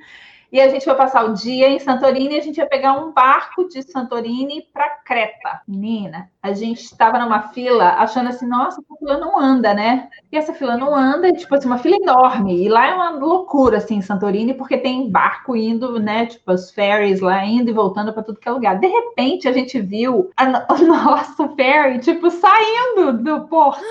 E 0.51 0.61
a 0.61 0.69
gente 0.69 0.85
foi 0.85 0.95
passar 0.95 1.25
o 1.25 1.33
dia 1.33 1.69
em 1.69 1.79
Santorini 1.79 2.35
e 2.35 2.39
a 2.39 2.41
gente 2.41 2.57
ia 2.57 2.65
pegar 2.65 2.93
um 2.93 3.11
barco 3.11 3.67
de 3.67 3.81
Santorini 3.83 4.65
para 4.73 4.89
Creta. 5.05 5.61
Menina, 5.67 6.29
a 6.41 6.53
gente 6.53 6.83
estava 6.83 7.19
numa 7.19 7.49
fila 7.49 7.95
achando 7.95 8.29
assim, 8.29 8.47
nossa, 8.47 8.79
essa 8.79 8.95
fila 8.97 9.17
não 9.17 9.37
anda, 9.37 9.73
né? 9.73 10.07
E 10.31 10.37
essa 10.37 10.53
fila 10.53 10.77
não 10.77 10.95
anda, 10.95 11.33
tipo 11.33 11.53
assim, 11.53 11.67
uma 11.67 11.77
fila 11.77 11.97
enorme. 11.97 12.63
E 12.63 12.69
lá 12.69 12.87
é 12.87 12.93
uma 12.93 13.09
loucura, 13.09 13.77
assim, 13.77 13.95
em 13.95 14.01
Santorini, 14.01 14.53
porque 14.53 14.77
tem 14.77 15.11
barco 15.11 15.55
indo, 15.55 15.99
né? 15.99 16.27
Tipo, 16.27 16.53
os 16.53 16.71
ferries 16.71 17.19
lá 17.19 17.43
indo 17.43 17.69
e 17.69 17.73
voltando 17.73 18.13
para 18.13 18.23
tudo 18.23 18.39
que 18.39 18.47
é 18.47 18.51
lugar. 18.51 18.79
De 18.79 18.87
repente, 18.87 19.47
a 19.47 19.51
gente 19.51 19.79
viu 19.81 20.31
a, 20.37 20.45
o 20.73 20.77
nosso 20.85 21.49
ferry, 21.55 21.99
tipo, 21.99 22.31
saindo 22.31 23.13
do 23.21 23.41
porto. 23.47 23.83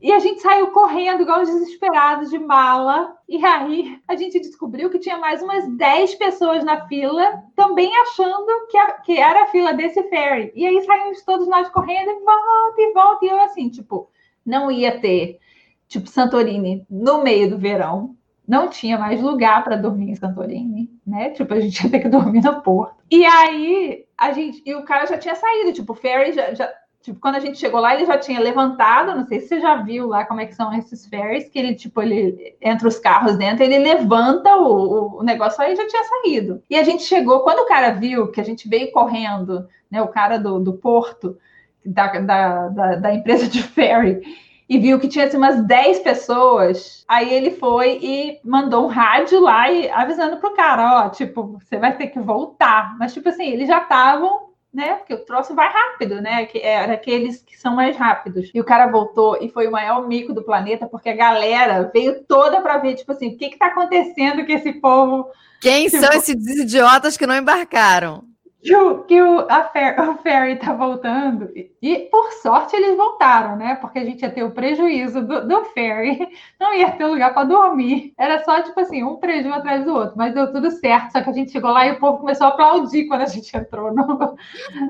E 0.00 0.10
a 0.12 0.18
gente 0.18 0.40
saiu 0.40 0.68
correndo, 0.68 1.22
igual 1.22 1.44
desesperados, 1.44 2.30
de 2.30 2.38
mala. 2.38 3.14
E 3.28 3.44
aí 3.44 3.98
a 4.08 4.16
gente 4.16 4.40
descobriu 4.40 4.88
que 4.88 4.98
tinha 4.98 5.18
mais 5.18 5.42
umas 5.42 5.68
10 5.76 6.14
pessoas 6.14 6.64
na 6.64 6.86
fila, 6.86 7.44
também 7.54 7.90
achando 8.02 8.66
que, 8.68 8.78
a, 8.78 8.92
que 8.92 9.18
era 9.18 9.42
a 9.44 9.46
fila 9.48 9.74
desse 9.74 10.02
ferry. 10.04 10.52
E 10.54 10.66
aí 10.66 10.82
saímos 10.82 11.22
todos 11.22 11.46
nós 11.46 11.68
correndo 11.68 12.10
e 12.10 12.24
volta 12.24 12.80
e 12.80 12.92
volta. 12.92 13.24
E 13.26 13.28
eu 13.28 13.40
assim, 13.42 13.68
tipo, 13.68 14.08
não 14.44 14.70
ia 14.70 14.98
ter, 15.00 15.38
tipo, 15.86 16.08
Santorini 16.08 16.86
no 16.88 17.22
meio 17.22 17.50
do 17.50 17.58
verão. 17.58 18.16
Não 18.48 18.68
tinha 18.68 18.98
mais 18.98 19.20
lugar 19.22 19.62
para 19.62 19.76
dormir 19.76 20.10
em 20.10 20.16
Santorini, 20.16 20.90
né? 21.06 21.30
Tipo, 21.30 21.54
a 21.54 21.60
gente 21.60 21.84
ia 21.84 21.90
ter 21.90 22.00
que 22.00 22.08
dormir 22.08 22.42
no 22.42 22.60
porto. 22.62 22.96
E 23.08 23.24
aí, 23.24 24.04
a 24.18 24.32
gente. 24.32 24.60
E 24.66 24.74
o 24.74 24.82
cara 24.82 25.06
já 25.06 25.16
tinha 25.18 25.36
saído, 25.36 25.72
tipo, 25.72 25.92
o 25.92 25.96
ferry 25.96 26.32
já, 26.32 26.52
já 26.52 26.68
Tipo, 27.02 27.18
quando 27.18 27.36
a 27.36 27.40
gente 27.40 27.58
chegou 27.58 27.80
lá, 27.80 27.94
ele 27.94 28.04
já 28.04 28.18
tinha 28.18 28.38
levantado, 28.38 29.16
não 29.16 29.26
sei 29.26 29.40
se 29.40 29.48
você 29.48 29.60
já 29.60 29.76
viu 29.76 30.06
lá 30.06 30.26
como 30.26 30.40
é 30.42 30.46
que 30.46 30.54
são 30.54 30.72
esses 30.74 31.06
ferries, 31.06 31.48
que 31.48 31.58
ele, 31.58 31.74
tipo, 31.74 32.02
ele 32.02 32.54
entra 32.60 32.86
os 32.86 32.98
carros 32.98 33.36
dentro, 33.38 33.64
ele 33.64 33.78
levanta 33.78 34.54
o, 34.56 35.20
o 35.20 35.22
negócio 35.22 35.62
aí 35.62 35.74
já 35.74 35.86
tinha 35.86 36.04
saído. 36.04 36.62
E 36.68 36.76
a 36.76 36.82
gente 36.82 37.02
chegou, 37.04 37.40
quando 37.40 37.60
o 37.60 37.66
cara 37.66 37.92
viu 37.92 38.30
que 38.30 38.40
a 38.40 38.44
gente 38.44 38.68
veio 38.68 38.92
correndo, 38.92 39.66
né, 39.90 40.02
o 40.02 40.08
cara 40.08 40.38
do, 40.38 40.60
do 40.60 40.74
porto, 40.74 41.38
da, 41.84 42.06
da, 42.18 42.68
da, 42.68 42.96
da 42.96 43.14
empresa 43.14 43.48
de 43.48 43.62
ferry, 43.62 44.20
e 44.68 44.78
viu 44.78 45.00
que 45.00 45.08
tinha 45.08 45.24
assim, 45.24 45.38
umas 45.38 45.64
10 45.64 46.00
pessoas. 46.00 47.02
Aí 47.08 47.32
ele 47.32 47.52
foi 47.52 47.98
e 48.02 48.38
mandou 48.44 48.84
um 48.84 48.88
rádio 48.88 49.40
lá 49.40 49.70
e 49.70 49.90
avisando 49.90 50.36
pro 50.36 50.54
cara, 50.54 51.06
ó, 51.06 51.08
tipo, 51.08 51.58
você 51.58 51.78
vai 51.78 51.96
ter 51.96 52.08
que 52.08 52.20
voltar. 52.20 52.96
Mas, 52.98 53.14
tipo 53.14 53.28
assim, 53.30 53.48
eles 53.48 53.66
já 53.66 53.78
estavam 53.82 54.49
né? 54.72 54.94
Porque 54.94 55.14
o 55.14 55.24
troço 55.24 55.54
vai 55.54 55.68
rápido, 55.68 56.20
né? 56.20 56.46
Que 56.46 56.58
era 56.58 56.94
aqueles 56.94 57.42
que 57.42 57.58
são 57.58 57.74
mais 57.74 57.96
rápidos. 57.96 58.50
E 58.54 58.60
o 58.60 58.64
cara 58.64 58.86
voltou 58.86 59.38
e 59.40 59.48
foi 59.48 59.66
o 59.66 59.72
maior 59.72 60.06
mico 60.06 60.32
do 60.32 60.44
planeta, 60.44 60.86
porque 60.86 61.08
a 61.08 61.16
galera 61.16 61.90
veio 61.92 62.22
toda 62.24 62.60
para 62.60 62.78
ver, 62.78 62.94
tipo 62.94 63.12
assim, 63.12 63.28
o 63.28 63.36
que 63.36 63.50
que 63.50 63.58
tá 63.58 63.66
acontecendo 63.66 64.44
com 64.44 64.52
esse 64.52 64.72
povo? 64.74 65.28
Quem 65.60 65.88
tipo... 65.88 66.00
são 66.00 66.12
esses 66.12 66.46
idiotas 66.46 67.16
que 67.16 67.26
não 67.26 67.36
embarcaram? 67.36 68.29
Que 68.62 68.76
o, 68.76 69.04
que 69.04 69.22
o, 69.22 69.46
a 69.48 69.64
fer, 69.64 69.98
o 70.00 70.16
ferry 70.18 70.56
tá 70.56 70.74
voltando. 70.74 71.50
E, 71.54 72.08
por 72.10 72.30
sorte, 72.42 72.76
eles 72.76 72.96
voltaram, 72.96 73.56
né? 73.56 73.74
Porque 73.76 73.98
a 73.98 74.04
gente 74.04 74.22
ia 74.22 74.30
ter 74.30 74.44
o 74.44 74.50
prejuízo 74.50 75.22
do, 75.22 75.48
do 75.48 75.64
ferry, 75.66 76.28
não 76.60 76.74
ia 76.74 76.90
ter 76.92 77.06
lugar 77.06 77.32
para 77.32 77.44
dormir. 77.44 78.12
Era 78.18 78.44
só, 78.44 78.62
tipo 78.62 78.78
assim, 78.78 79.02
um 79.02 79.16
prejuízo 79.16 79.54
atrás 79.54 79.84
do 79.84 79.94
outro. 79.94 80.14
Mas 80.16 80.34
deu 80.34 80.52
tudo 80.52 80.70
certo. 80.70 81.12
Só 81.12 81.22
que 81.22 81.30
a 81.30 81.32
gente 81.32 81.52
chegou 81.52 81.70
lá 81.70 81.86
e 81.86 81.92
o 81.92 81.98
povo 81.98 82.18
começou 82.18 82.48
a 82.48 82.50
aplaudir 82.50 83.06
quando 83.06 83.22
a 83.22 83.26
gente 83.26 83.56
entrou 83.56 83.94
no, 83.94 84.36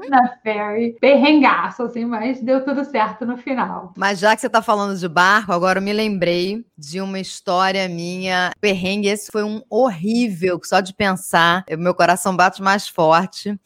na 0.08 0.28
ferry. 0.42 0.96
Perrengaço, 1.00 1.84
assim, 1.84 2.04
mas 2.04 2.42
deu 2.42 2.64
tudo 2.64 2.84
certo 2.84 3.24
no 3.24 3.36
final. 3.36 3.92
Mas 3.96 4.18
já 4.18 4.34
que 4.34 4.40
você 4.40 4.50
tá 4.50 4.60
falando 4.60 4.98
de 4.98 5.08
barco, 5.08 5.52
agora 5.52 5.78
eu 5.78 5.82
me 5.82 5.92
lembrei 5.92 6.64
de 6.80 7.00
uma 7.00 7.18
história 7.18 7.88
minha. 7.88 8.52
Perrengue, 8.60 9.08
esse 9.08 9.30
foi 9.30 9.44
um 9.44 9.62
horrível, 9.68 10.58
só 10.64 10.80
de 10.80 10.94
pensar, 10.94 11.64
meu 11.78 11.94
coração 11.94 12.34
bate 12.34 12.62
mais 12.62 12.88
forte 12.88 13.58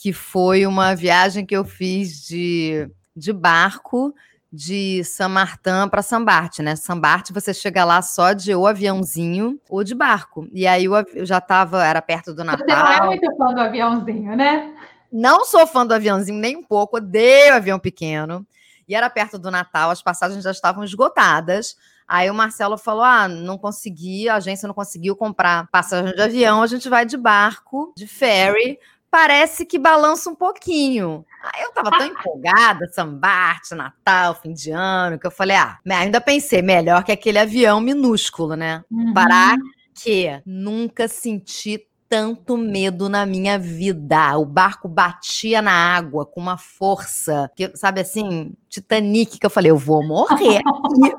que 0.00 0.14
foi 0.14 0.66
uma 0.66 0.94
viagem 0.96 1.44
que 1.44 1.54
eu 1.54 1.62
fiz 1.62 2.26
de, 2.26 2.90
de 3.14 3.34
barco 3.34 4.14
de 4.50 5.04
San 5.04 5.28
Martin 5.28 5.88
para 5.90 6.00
Sambarte, 6.00 6.62
né? 6.62 6.74
Sambarte 6.74 7.34
você 7.34 7.52
chega 7.52 7.84
lá 7.84 8.00
só 8.00 8.32
de 8.32 8.54
ou 8.54 8.66
aviãozinho 8.66 9.60
ou 9.68 9.84
de 9.84 9.94
barco. 9.94 10.48
E 10.54 10.66
aí 10.66 10.86
eu, 10.86 10.94
eu 11.12 11.26
já 11.26 11.36
estava, 11.36 11.84
era 11.84 12.00
perto 12.00 12.32
do 12.32 12.42
Natal. 12.42 12.66
Você 12.66 12.74
não 12.74 12.92
é 12.92 13.06
muito 13.06 13.36
fã 13.36 13.52
do 13.52 13.60
aviãozinho, 13.60 14.34
né? 14.34 14.74
Não 15.12 15.44
sou 15.44 15.66
fã 15.66 15.86
do 15.86 15.92
aviãozinho 15.92 16.40
nem 16.40 16.56
um 16.56 16.62
pouco, 16.62 16.96
odeio 16.96 17.54
avião 17.54 17.78
pequeno. 17.78 18.46
E 18.88 18.94
era 18.94 19.10
perto 19.10 19.38
do 19.38 19.50
Natal, 19.50 19.90
as 19.90 20.02
passagens 20.02 20.42
já 20.42 20.50
estavam 20.50 20.82
esgotadas. 20.82 21.76
Aí 22.10 22.28
o 22.28 22.34
Marcelo 22.34 22.76
falou: 22.76 23.04
ah, 23.04 23.28
não 23.28 23.56
consegui, 23.56 24.28
a 24.28 24.34
agência 24.34 24.66
não 24.66 24.74
conseguiu 24.74 25.14
comprar 25.14 25.68
passagem 25.68 26.12
de 26.12 26.20
avião, 26.20 26.60
a 26.60 26.66
gente 26.66 26.88
vai 26.88 27.06
de 27.06 27.16
barco, 27.16 27.92
de 27.96 28.04
ferry, 28.04 28.80
parece 29.08 29.64
que 29.64 29.78
balança 29.78 30.28
um 30.28 30.34
pouquinho. 30.34 31.24
Aí 31.40 31.62
eu 31.62 31.70
tava 31.70 31.88
tão 31.92 32.04
empolgada, 32.10 32.90
sambarte, 32.92 33.76
Natal, 33.76 34.34
fim 34.34 34.52
de 34.52 34.72
ano, 34.72 35.20
que 35.20 35.26
eu 35.26 35.30
falei, 35.30 35.56
ah, 35.56 35.78
ainda 35.88 36.20
pensei, 36.20 36.60
melhor 36.60 37.04
que 37.04 37.12
aquele 37.12 37.38
avião 37.38 37.80
minúsculo, 37.80 38.56
né? 38.56 38.82
Uhum. 38.90 39.14
Para 39.14 39.56
que 39.94 40.42
nunca 40.44 41.06
senti 41.06 41.86
tanto 42.08 42.56
medo 42.56 43.08
na 43.08 43.24
minha 43.24 43.56
vida. 43.56 44.36
O 44.36 44.44
barco 44.44 44.88
batia 44.88 45.62
na 45.62 45.94
água 45.94 46.26
com 46.26 46.40
uma 46.40 46.56
força, 46.58 47.48
que 47.54 47.70
sabe 47.76 48.00
assim, 48.00 48.52
Titanic, 48.68 49.38
que 49.38 49.46
eu 49.46 49.50
falei, 49.50 49.70
eu 49.70 49.78
vou 49.78 50.04
morrer 50.04 50.58
aqui. 50.66 51.14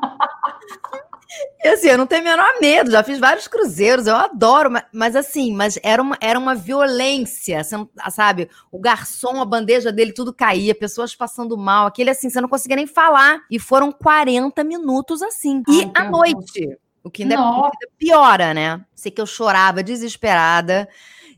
E 1.64 1.68
assim, 1.68 1.88
eu 1.88 1.98
não 1.98 2.08
tenho 2.08 2.22
o 2.22 2.26
menor 2.26 2.60
medo, 2.60 2.92
já 2.92 3.04
fiz 3.04 3.20
vários 3.20 3.48
cruzeiros, 3.48 4.08
eu 4.08 4.16
adoro, 4.16 4.72
mas, 4.72 4.84
mas 4.92 5.16
assim, 5.16 5.54
mas 5.54 5.80
era 5.84 6.02
uma, 6.02 6.18
era 6.20 6.38
uma 6.38 6.56
violência, 6.56 7.62
não, 7.72 7.90
sabe? 8.10 8.50
O 8.72 8.80
garçom, 8.80 9.42
a 9.42 9.46
bandeja 9.46 9.92
dele, 9.92 10.12
tudo 10.12 10.34
caía, 10.34 10.74
pessoas 10.74 11.16
passando 11.16 11.58
mal, 11.58 11.86
aquele 11.86 12.10
assim, 12.10 12.30
você 12.30 12.42
não 12.42 12.50
conseguia 12.50 12.76
nem 12.76 12.88
falar. 12.88 13.42
E 13.50 13.60
foram 13.60 13.92
40 13.92 14.64
minutos 14.64 15.22
assim. 15.22 15.62
E 15.70 15.84
Ai, 15.84 15.92
à 15.96 16.10
noite, 16.10 16.78
o 17.04 17.10
que 17.10 17.24
ainda, 17.24 17.40
ainda 17.40 17.72
piora, 17.98 18.54
né? 18.54 18.84
Sei 18.96 19.12
que 19.12 19.22
eu 19.22 19.26
chorava 19.26 19.84
desesperada. 19.84 20.88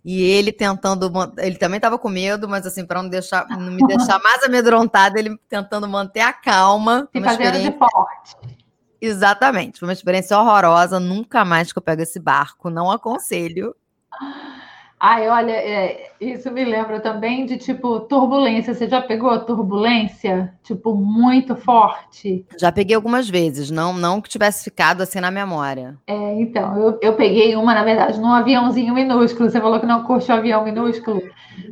E 0.05 0.21
ele 0.21 0.51
tentando, 0.51 1.09
ele 1.37 1.55
também 1.55 1.77
estava 1.77 1.97
com 1.97 2.09
medo, 2.09 2.47
mas 2.47 2.67
assim, 2.67 2.85
para 2.85 3.01
não 3.01 3.09
deixar, 3.09 3.47
não 3.47 3.71
me 3.71 3.81
deixar 3.87 4.19
mais 4.19 4.43
amedrontada, 4.43 5.17
ele 5.17 5.37
tentando 5.47 5.87
manter 5.87 6.19
a 6.19 6.33
calma. 6.33 7.07
Se 7.15 7.21
fazendo 7.21 7.61
de 7.61 7.77
forte. 7.77 8.62
Exatamente. 9.05 9.79
Foi 9.79 9.87
uma 9.89 9.93
experiência 9.93 10.39
horrorosa. 10.39 10.97
Nunca 10.97 11.43
mais 11.43 11.73
que 11.73 11.77
eu 11.77 11.83
pego 11.83 12.01
esse 12.01 12.21
barco. 12.21 12.69
Não 12.69 12.89
aconselho. 12.89 13.75
Ai, 15.05 15.27
olha, 15.27 15.51
é, 15.51 16.11
isso 16.21 16.49
me 16.49 16.63
lembra 16.63 16.97
também 17.01 17.45
de 17.45 17.57
tipo 17.57 17.99
turbulência. 17.99 18.73
Você 18.73 18.87
já 18.87 19.01
pegou 19.01 19.31
a 19.31 19.39
turbulência? 19.39 20.53
Tipo, 20.63 20.95
muito 20.95 21.57
forte? 21.57 22.45
Já 22.57 22.71
peguei 22.71 22.95
algumas 22.95 23.29
vezes, 23.29 23.69
não, 23.69 23.91
não 23.91 24.21
que 24.21 24.29
tivesse 24.29 24.63
ficado 24.63 25.01
assim 25.01 25.19
na 25.19 25.29
memória. 25.29 25.97
É, 26.07 26.39
então, 26.39 26.77
eu, 26.77 26.99
eu 27.01 27.13
peguei 27.17 27.53
uma, 27.57 27.73
na 27.73 27.83
verdade, 27.83 28.17
num 28.17 28.31
aviãozinho 28.31 28.93
minúsculo. 28.93 29.49
Você 29.49 29.59
falou 29.59 29.77
que 29.77 29.85
não 29.85 30.05
curte 30.05 30.31
o 30.31 30.35
avião 30.35 30.63
minúsculo. 30.63 31.21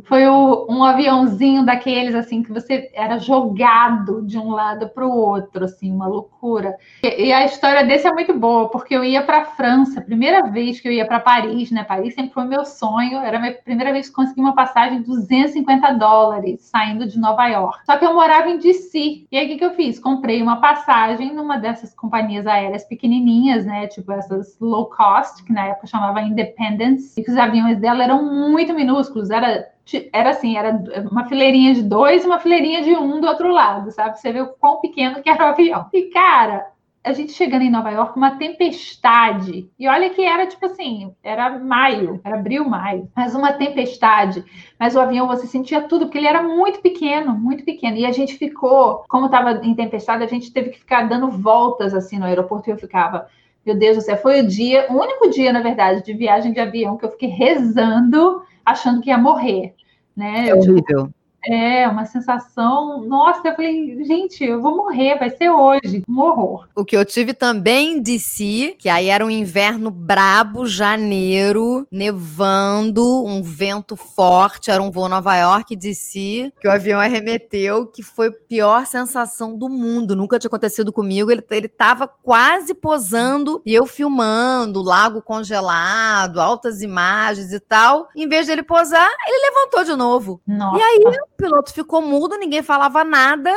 Foi 0.04 0.28
o, 0.28 0.68
um 0.70 0.84
aviãozinho 0.84 1.66
daqueles 1.66 2.14
assim 2.14 2.44
que 2.44 2.52
você 2.52 2.92
era 2.94 3.18
jogado 3.18 4.26
de 4.26 4.38
um 4.38 4.52
lado 4.52 4.90
para 4.90 5.08
o 5.08 5.16
outro, 5.16 5.64
assim, 5.64 5.90
uma 5.90 6.06
loucura. 6.08 6.76
E, 7.02 7.28
e, 7.28 7.34
a 7.34 7.46
história 7.46 7.86
desse 7.86 8.08
é 8.08 8.12
muito 8.12 8.38
boa, 8.38 8.70
porque 8.70 8.94
eu 8.94 9.04
ia 9.06 9.24
para 9.24 9.40
a 9.40 9.46
França, 9.46 10.02
primeira 10.02 10.50
vez 10.50 10.82
que 10.82 10.88
eu 10.88 10.92
ia 10.92 11.06
para 11.06 11.20
Paris, 11.20 11.72
né? 11.72 11.84
Paris 11.84 12.14
sempre 12.14 12.34
foi 12.34 12.44
meu 12.44 12.66
sonho 12.66 13.21
era 13.24 13.38
a 13.38 13.40
minha 13.40 13.54
primeira 13.54 13.92
vez 13.92 14.10
que 14.10 14.16
consegui 14.16 14.42
uma 14.42 14.56
passagem 14.56 15.00
de 15.00 15.08
250 15.08 15.94
dólares 15.94 16.62
saindo 16.62 17.08
de 17.08 17.20
Nova 17.20 17.48
York. 17.48 17.86
Só 17.86 17.98
que 17.98 18.06
eu 18.06 18.14
morava 18.14 18.50
em 18.50 18.58
DC. 18.58 19.26
E 19.32 19.38
aí 19.38 19.46
o 19.46 19.50
que, 19.50 19.58
que 19.58 19.66
eu 19.66 19.74
fiz? 19.74 20.00
Comprei 20.00 20.42
uma 20.42 20.62
passagem 20.62 21.34
numa 21.34 21.58
dessas 21.58 21.94
companhias 21.94 22.48
aéreas 22.48 22.84
pequenininhas, 22.84 23.66
né? 23.66 23.88
Tipo 23.88 24.12
essas 24.12 24.58
low 24.60 24.86
cost, 24.88 25.44
que 25.44 25.54
na 25.54 25.68
época 25.68 25.88
chamava 25.88 26.22
Independence, 26.22 27.20
e 27.20 27.24
que 27.24 27.32
os 27.32 27.38
aviões 27.38 27.80
dela 27.80 28.04
eram 28.04 28.24
muito 28.50 28.74
minúsculos. 28.74 29.30
Era 29.30 29.70
era 30.14 30.30
assim, 30.30 30.58
era 30.58 30.82
uma 31.12 31.26
fileirinha 31.28 31.74
de 31.74 31.84
dois, 31.84 32.24
uma 32.24 32.40
fileirinha 32.40 32.82
de 32.82 32.92
um 32.92 33.20
do 33.20 33.28
outro 33.28 33.52
lado, 33.52 33.92
sabe? 33.92 34.18
Você 34.18 34.32
vê 34.32 34.42
o 34.42 34.48
quão 34.48 34.80
pequeno 34.80 35.22
que 35.22 35.30
era 35.30 35.46
o 35.46 35.50
avião. 35.50 35.88
E, 35.92 36.04
cara, 36.04 36.68
a 37.04 37.14
gente 37.14 37.32
chegando 37.32 37.64
em 37.64 37.72
Nova 37.72 37.90
York, 37.90 38.16
uma 38.16 38.38
tempestade. 38.38 39.68
E 39.78 39.88
olha 39.88 40.12
que 40.12 40.24
era 40.24 40.46
tipo 40.46 40.66
assim, 40.68 41.14
era 41.24 41.58
maio, 41.58 42.22
era 42.24 42.36
abril, 42.36 42.68
maio, 42.70 43.10
mas 43.16 43.34
uma 43.34 43.54
tempestade. 43.54 44.44
Mas 44.80 44.96
o 44.96 45.00
avião 45.00 45.28
você 45.28 45.48
sentia 45.48 45.82
tudo, 45.82 46.06
porque 46.06 46.20
ele 46.20 46.28
era 46.28 46.44
muito 46.44 46.80
pequeno, 46.80 47.34
muito 47.34 47.66
pequeno. 47.66 47.98
E 47.98 48.06
a 48.06 48.12
gente 48.12 48.36
ficou, 48.38 49.04
como 49.10 49.26
estava 49.26 49.66
em 49.66 49.74
tempestade, 49.74 50.24
a 50.24 50.28
gente 50.28 50.54
teve 50.54 50.70
que 50.70 50.80
ficar 50.80 51.10
dando 51.10 51.30
voltas 51.30 51.94
assim 51.94 52.20
no 52.20 52.26
aeroporto 52.26 52.70
e 52.70 52.74
eu 52.74 52.78
ficava. 52.78 53.28
Meu 53.66 53.76
Deus 53.76 53.98
do 53.98 54.02
céu, 54.02 54.18
foi 54.18 54.42
o 54.42 54.48
dia, 54.48 54.88
o 54.90 54.94
único 54.94 55.30
dia, 55.30 55.52
na 55.52 55.62
verdade, 55.62 56.04
de 56.04 56.14
viagem 56.14 56.54
de 56.54 56.60
avião 56.60 56.98
que 56.98 57.06
eu 57.06 57.12
fiquei 57.12 57.30
rezando, 57.30 58.44
achando 58.66 59.02
que 59.02 59.10
ia 59.10 59.18
morrer. 59.18 59.74
Né? 60.16 60.50
É 60.50 60.56
horrível. 60.56 61.10
É, 61.46 61.88
uma 61.88 62.06
sensação. 62.06 63.02
Nossa, 63.06 63.48
eu 63.48 63.56
falei, 63.56 64.04
gente, 64.04 64.44
eu 64.44 64.62
vou 64.62 64.76
morrer, 64.76 65.18
vai 65.18 65.30
ser 65.30 65.50
hoje. 65.50 66.04
Um 66.08 66.20
horror. 66.20 66.68
O 66.76 66.86
que 66.86 66.96
eu 66.96 67.06
tive 67.06 67.34
também 67.34 68.02
de 68.02 68.20
si, 68.20 68.76
que 68.78 68.90
aí 68.90 69.10
era 69.10 69.26
um 69.26 69.30
inverno 69.30 69.90
brabo, 69.90 70.66
janeiro, 70.66 71.88
nevando, 71.92 73.26
um 73.26 73.42
vento 73.42 73.96
forte, 73.96 74.70
era 74.70 74.82
um 74.82 74.92
voo 74.92 75.10
Nova 75.10 75.36
York 75.36 75.76
de 75.76 75.94
si, 75.96 76.54
que 76.62 76.68
o 76.68 76.72
avião 76.72 77.00
arremeteu, 77.00 77.88
que 77.88 78.04
foi 78.04 78.28
a 78.28 78.32
pior 78.32 78.86
sensação 78.86 79.58
do 79.58 79.68
mundo. 79.68 80.16
Nunca 80.16 80.38
tinha 80.38 80.48
acontecido 80.50 80.94
comigo. 80.94 81.32
Ele, 81.32 81.44
ele 81.50 81.68
tava 81.68 82.08
quase 82.08 82.74
posando 82.74 83.62
e 83.66 83.74
eu 83.74 83.86
filmando, 83.86 84.82
lago 84.82 85.22
congelado, 85.22 86.40
altas 86.40 86.82
imagens 86.82 87.52
e 87.52 87.60
tal. 87.60 88.08
Em 88.16 88.28
vez 88.28 88.48
dele 88.48 88.64
posar, 88.64 89.10
ele 89.28 89.50
levantou 89.50 89.84
de 89.84 89.96
novo. 89.96 90.42
Nossa. 90.48 90.78
E 90.78 90.82
aí 90.82 91.00
piloto 91.42 91.74
ficou 91.74 92.02
mudo, 92.02 92.38
ninguém 92.38 92.62
falava 92.62 93.04
nada. 93.04 93.56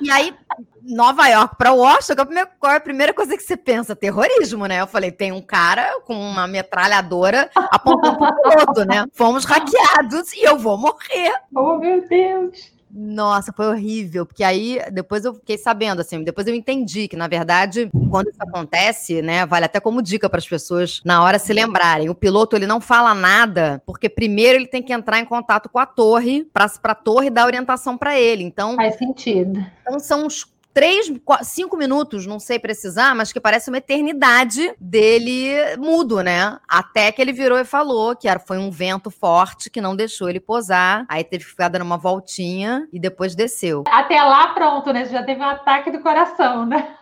E 0.00 0.10
aí, 0.10 0.34
Nova 0.82 1.26
York 1.28 1.56
para 1.56 1.72
Washington, 1.72 2.26
qual 2.58 2.72
é 2.72 2.76
a 2.76 2.80
primeira 2.80 3.14
coisa 3.14 3.36
que 3.36 3.42
você 3.42 3.56
pensa? 3.56 3.96
Terrorismo, 3.96 4.66
né? 4.66 4.80
Eu 4.80 4.86
falei, 4.86 5.10
tem 5.10 5.32
um 5.32 5.40
cara 5.40 6.00
com 6.04 6.14
uma 6.14 6.46
metralhadora 6.46 7.50
apontando 7.54 8.18
para 8.18 8.30
o 8.30 8.42
piloto, 8.42 8.84
né? 8.84 9.06
Fomos 9.12 9.44
hackeados 9.44 10.32
e 10.34 10.42
eu 10.42 10.58
vou 10.58 10.76
morrer. 10.76 11.32
Oh, 11.54 11.78
meu 11.78 12.06
Deus! 12.08 12.73
Nossa, 12.96 13.52
foi 13.52 13.66
horrível, 13.66 14.24
porque 14.24 14.44
aí 14.44 14.78
depois 14.92 15.24
eu 15.24 15.34
fiquei 15.34 15.58
sabendo, 15.58 16.00
assim, 16.00 16.22
depois 16.22 16.46
eu 16.46 16.54
entendi 16.54 17.08
que, 17.08 17.16
na 17.16 17.26
verdade, 17.26 17.90
quando 18.08 18.28
isso 18.28 18.38
acontece, 18.40 19.20
né, 19.20 19.44
vale 19.44 19.64
até 19.64 19.80
como 19.80 20.00
dica 20.00 20.30
para 20.30 20.38
as 20.38 20.48
pessoas 20.48 21.00
na 21.04 21.20
hora 21.24 21.40
se 21.40 21.52
lembrarem. 21.52 22.08
O 22.08 22.14
piloto, 22.14 22.54
ele 22.54 22.68
não 22.68 22.80
fala 22.80 23.12
nada, 23.12 23.82
porque 23.84 24.08
primeiro 24.08 24.58
ele 24.58 24.68
tem 24.68 24.80
que 24.80 24.92
entrar 24.92 25.18
em 25.18 25.24
contato 25.24 25.68
com 25.68 25.80
a 25.80 25.86
torre, 25.86 26.48
para 26.52 26.70
a 26.84 26.94
torre 26.94 27.30
dar 27.30 27.46
orientação 27.46 27.98
para 27.98 28.16
ele. 28.16 28.44
Então. 28.44 28.76
Faz 28.76 28.96
sentido. 28.96 29.64
Então 29.82 29.98
são 29.98 30.26
uns 30.26 30.53
três, 30.74 31.10
cinco 31.42 31.76
minutos, 31.76 32.26
não 32.26 32.40
sei 32.40 32.58
precisar, 32.58 33.14
mas 33.14 33.32
que 33.32 33.38
parece 33.38 33.70
uma 33.70 33.78
eternidade 33.78 34.74
dele 34.78 35.76
mudo, 35.78 36.20
né? 36.20 36.58
Até 36.68 37.12
que 37.12 37.22
ele 37.22 37.32
virou 37.32 37.58
e 37.58 37.64
falou 37.64 38.16
que 38.16 38.28
era, 38.28 38.40
foi 38.40 38.58
um 38.58 38.70
vento 38.70 39.08
forte 39.10 39.70
que 39.70 39.80
não 39.80 39.94
deixou 39.94 40.28
ele 40.28 40.40
posar. 40.40 41.06
Aí 41.08 41.22
teve 41.22 41.44
que 41.44 41.50
ficar 41.50 41.68
dando 41.68 41.82
uma 41.82 41.96
voltinha 41.96 42.88
e 42.92 42.98
depois 42.98 43.36
desceu. 43.36 43.84
Até 43.88 44.20
lá, 44.20 44.48
pronto, 44.48 44.92
né? 44.92 45.04
Já 45.06 45.22
teve 45.22 45.40
um 45.40 45.48
ataque 45.48 45.92
do 45.92 46.00
coração, 46.00 46.66
né? 46.66 46.96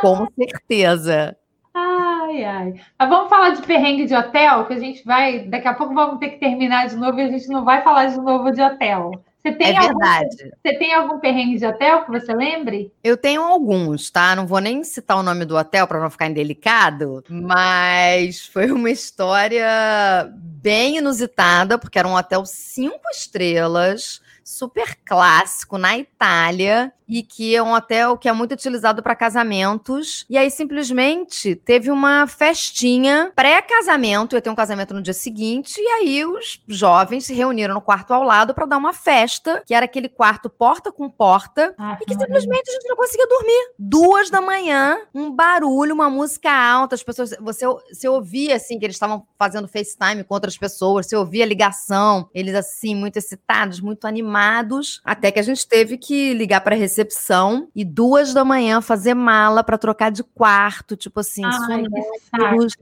Com 0.00 0.26
certeza. 0.36 1.36
Ai, 1.74 2.44
ai. 2.44 2.74
Mas 2.98 3.08
vamos 3.08 3.30
falar 3.30 3.50
de 3.50 3.62
perrengue 3.62 4.04
de 4.04 4.14
hotel, 4.14 4.66
que 4.66 4.74
a 4.74 4.78
gente 4.78 5.04
vai. 5.04 5.40
Daqui 5.46 5.68
a 5.68 5.74
pouco 5.74 5.94
vamos 5.94 6.18
ter 6.18 6.30
que 6.30 6.40
terminar 6.40 6.88
de 6.88 6.96
novo 6.96 7.18
e 7.18 7.22
a 7.22 7.28
gente 7.28 7.48
não 7.48 7.64
vai 7.64 7.82
falar 7.82 8.06
de 8.06 8.16
novo 8.16 8.50
de 8.50 8.60
hotel. 8.60 9.12
Você 9.44 9.52
tem 9.52 9.74
é 9.74 9.76
algum, 9.76 9.98
verdade. 9.98 10.52
Você 10.64 10.78
tem 10.78 10.94
algum 10.94 11.18
perrengue 11.18 11.58
de 11.58 11.66
hotel 11.66 12.04
que 12.04 12.10
você 12.12 12.32
lembre? 12.32 12.92
Eu 13.02 13.16
tenho 13.16 13.42
alguns, 13.42 14.08
tá? 14.08 14.36
Não 14.36 14.46
vou 14.46 14.60
nem 14.60 14.84
citar 14.84 15.16
o 15.16 15.22
nome 15.22 15.44
do 15.44 15.56
hotel 15.56 15.86
para 15.86 16.00
não 16.00 16.08
ficar 16.08 16.28
indelicado, 16.28 17.24
mas 17.28 18.46
foi 18.46 18.70
uma 18.70 18.90
história 18.90 20.32
bem 20.32 20.98
inusitada, 20.98 21.76
porque 21.76 21.98
era 21.98 22.06
um 22.06 22.14
hotel 22.14 22.46
cinco 22.46 23.10
estrelas, 23.10 24.20
super 24.44 24.96
clássico 25.04 25.76
na 25.76 25.98
Itália 25.98 26.92
e 27.12 27.22
que 27.22 27.54
é 27.54 27.62
um 27.62 27.74
hotel 27.74 28.16
que 28.16 28.26
é 28.26 28.32
muito 28.32 28.52
utilizado 28.52 29.02
para 29.02 29.14
casamentos. 29.14 30.24
E 30.30 30.38
aí 30.38 30.50
simplesmente 30.50 31.54
teve 31.54 31.90
uma 31.90 32.26
festinha 32.26 33.30
pré-casamento, 33.36 34.34
ia 34.34 34.40
ter 34.40 34.48
um 34.48 34.54
casamento 34.54 34.94
no 34.94 35.02
dia 35.02 35.12
seguinte, 35.12 35.78
e 35.78 35.86
aí 35.88 36.24
os 36.24 36.62
jovens 36.66 37.26
se 37.26 37.34
reuniram 37.34 37.74
no 37.74 37.82
quarto 37.82 38.14
ao 38.14 38.22
lado 38.22 38.54
para 38.54 38.64
dar 38.64 38.78
uma 38.78 38.94
festa, 38.94 39.62
que 39.66 39.74
era 39.74 39.84
aquele 39.84 40.08
quarto 40.08 40.48
porta 40.48 40.90
com 40.90 41.10
porta, 41.10 41.74
ah, 41.78 41.98
e 42.00 42.06
que 42.06 42.14
simplesmente 42.14 42.70
a 42.70 42.72
gente 42.72 42.88
não 42.88 42.96
conseguia 42.96 43.26
dormir. 43.26 43.74
Duas 43.78 44.30
da 44.30 44.40
manhã, 44.40 44.96
um 45.14 45.30
barulho, 45.30 45.92
uma 45.92 46.08
música 46.08 46.50
alta, 46.50 46.94
as 46.94 47.02
pessoas, 47.02 47.36
você, 47.38 47.66
você 47.66 48.08
ouvia 48.08 48.56
assim 48.56 48.78
que 48.78 48.86
eles 48.86 48.96
estavam 48.96 49.26
fazendo 49.38 49.68
FaceTime 49.68 50.24
com 50.24 50.32
outras 50.32 50.56
pessoas, 50.56 51.06
você 51.06 51.16
ouvia 51.16 51.44
ligação, 51.44 52.30
eles 52.34 52.54
assim 52.54 52.94
muito 52.94 53.18
excitados, 53.18 53.80
muito 53.80 54.06
animados, 54.06 55.02
até 55.04 55.30
que 55.30 55.38
a 55.38 55.42
gente 55.42 55.68
teve 55.68 55.98
que 55.98 56.32
ligar 56.32 56.62
para 56.62 56.74
receber 56.74 57.01
recepção 57.02 57.68
e 57.74 57.84
duas 57.84 58.32
da 58.32 58.44
manhã 58.44 58.80
fazer 58.80 59.14
mala 59.14 59.64
para 59.64 59.76
trocar 59.76 60.10
de 60.10 60.22
quarto, 60.22 60.96
tipo 60.96 61.20
assim, 61.20 61.44
Ai, 61.44 61.84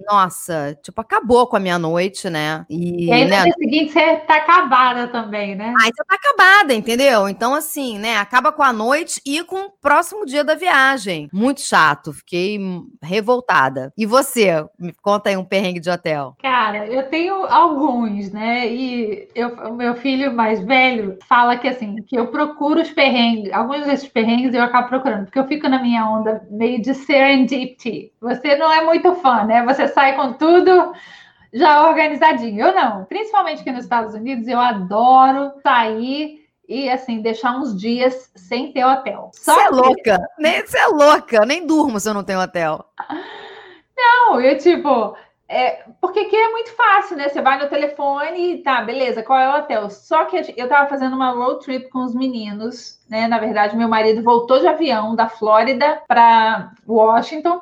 nossa, 0.06 0.78
tipo, 0.82 1.00
acabou 1.00 1.46
com 1.46 1.56
a 1.56 1.60
minha 1.60 1.78
noite, 1.78 2.28
né? 2.28 2.64
E, 2.68 3.06
e 3.06 3.12
aí 3.12 3.24
né? 3.24 3.38
no 3.38 3.44
dia 3.44 3.54
seguinte 3.58 3.92
você 3.92 4.16
tá 4.16 4.36
acabada 4.36 5.08
também, 5.08 5.54
né? 5.54 5.74
Aí 5.80 5.90
você 5.94 6.04
tá 6.04 6.14
acabada, 6.14 6.74
entendeu? 6.74 7.28
Então, 7.28 7.54
assim, 7.54 7.98
né, 7.98 8.16
acaba 8.16 8.52
com 8.52 8.62
a 8.62 8.72
noite 8.72 9.20
e 9.24 9.42
com 9.44 9.66
o 9.66 9.70
próximo 9.70 10.26
dia 10.26 10.44
da 10.44 10.54
viagem. 10.54 11.28
Muito 11.32 11.60
chato, 11.60 12.12
fiquei 12.12 12.58
revoltada. 13.02 13.92
E 13.96 14.04
você? 14.04 14.64
Me 14.78 14.92
conta 14.92 15.30
aí 15.30 15.36
um 15.36 15.44
perrengue 15.44 15.80
de 15.80 15.90
hotel. 15.90 16.36
Cara, 16.42 16.86
eu 16.86 17.08
tenho 17.08 17.46
alguns, 17.46 18.30
né? 18.30 18.68
E 18.68 19.28
eu, 19.34 19.48
o 19.70 19.74
meu 19.74 19.94
filho 19.94 20.34
mais 20.34 20.60
velho 20.60 21.18
fala 21.26 21.56
que 21.56 21.68
assim, 21.68 21.96
que 22.02 22.16
eu 22.16 22.26
procuro 22.28 22.80
os 22.80 22.90
perrengues, 22.90 23.52
alguns 23.52 23.86
desses 23.86 24.09
perrengues 24.10 24.54
eu 24.54 24.62
acabo 24.62 24.88
procurando, 24.88 25.24
porque 25.24 25.38
eu 25.38 25.46
fico 25.46 25.68
na 25.68 25.80
minha 25.80 26.04
onda 26.06 26.46
meio 26.50 26.80
de 26.82 26.94
serendipity. 26.94 28.12
Você 28.20 28.56
não 28.56 28.72
é 28.72 28.84
muito 28.84 29.14
fã, 29.16 29.44
né? 29.44 29.64
Você 29.64 29.88
sai 29.88 30.14
com 30.16 30.32
tudo 30.34 30.92
já 31.52 31.88
organizadinho. 31.88 32.66
Eu 32.66 32.74
não. 32.74 33.04
Principalmente 33.04 33.60
aqui 33.60 33.70
nos 33.70 33.84
Estados 33.84 34.14
Unidos, 34.14 34.46
eu 34.46 34.60
adoro 34.60 35.52
sair 35.62 36.40
e 36.68 36.88
assim 36.88 37.20
deixar 37.20 37.56
uns 37.56 37.76
dias 37.76 38.30
sem 38.36 38.72
ter 38.72 38.84
hotel. 38.84 39.30
Você 39.34 39.50
é 39.50 39.68
louca, 39.70 40.18
nem 40.38 40.64
você 40.64 40.78
é 40.78 40.86
louca, 40.86 41.44
nem 41.44 41.66
durmo 41.66 41.98
se 41.98 42.08
eu 42.08 42.14
não 42.14 42.22
tenho 42.22 42.40
hotel. 42.40 42.84
Não, 43.96 44.40
eu 44.40 44.56
tipo, 44.56 45.16
é, 45.52 45.82
porque 46.00 46.20
aqui 46.20 46.36
é 46.36 46.52
muito 46.52 46.70
fácil, 46.76 47.16
né? 47.16 47.28
Você 47.28 47.42
vai 47.42 47.58
no 47.58 47.68
telefone 47.68 48.54
e 48.54 48.58
tá, 48.62 48.82
beleza, 48.82 49.20
qual 49.20 49.36
é 49.36 49.48
o 49.48 49.58
hotel? 49.58 49.90
Só 49.90 50.24
que 50.26 50.54
eu 50.56 50.68
tava 50.68 50.88
fazendo 50.88 51.16
uma 51.16 51.32
road 51.32 51.64
trip 51.64 51.90
com 51.90 52.04
os 52.04 52.14
meninos, 52.14 53.00
né? 53.10 53.26
Na 53.26 53.36
verdade, 53.36 53.76
meu 53.76 53.88
marido 53.88 54.22
voltou 54.22 54.60
de 54.60 54.68
avião 54.68 55.16
da 55.16 55.28
Flórida 55.28 56.02
para 56.06 56.72
Washington 56.86 57.60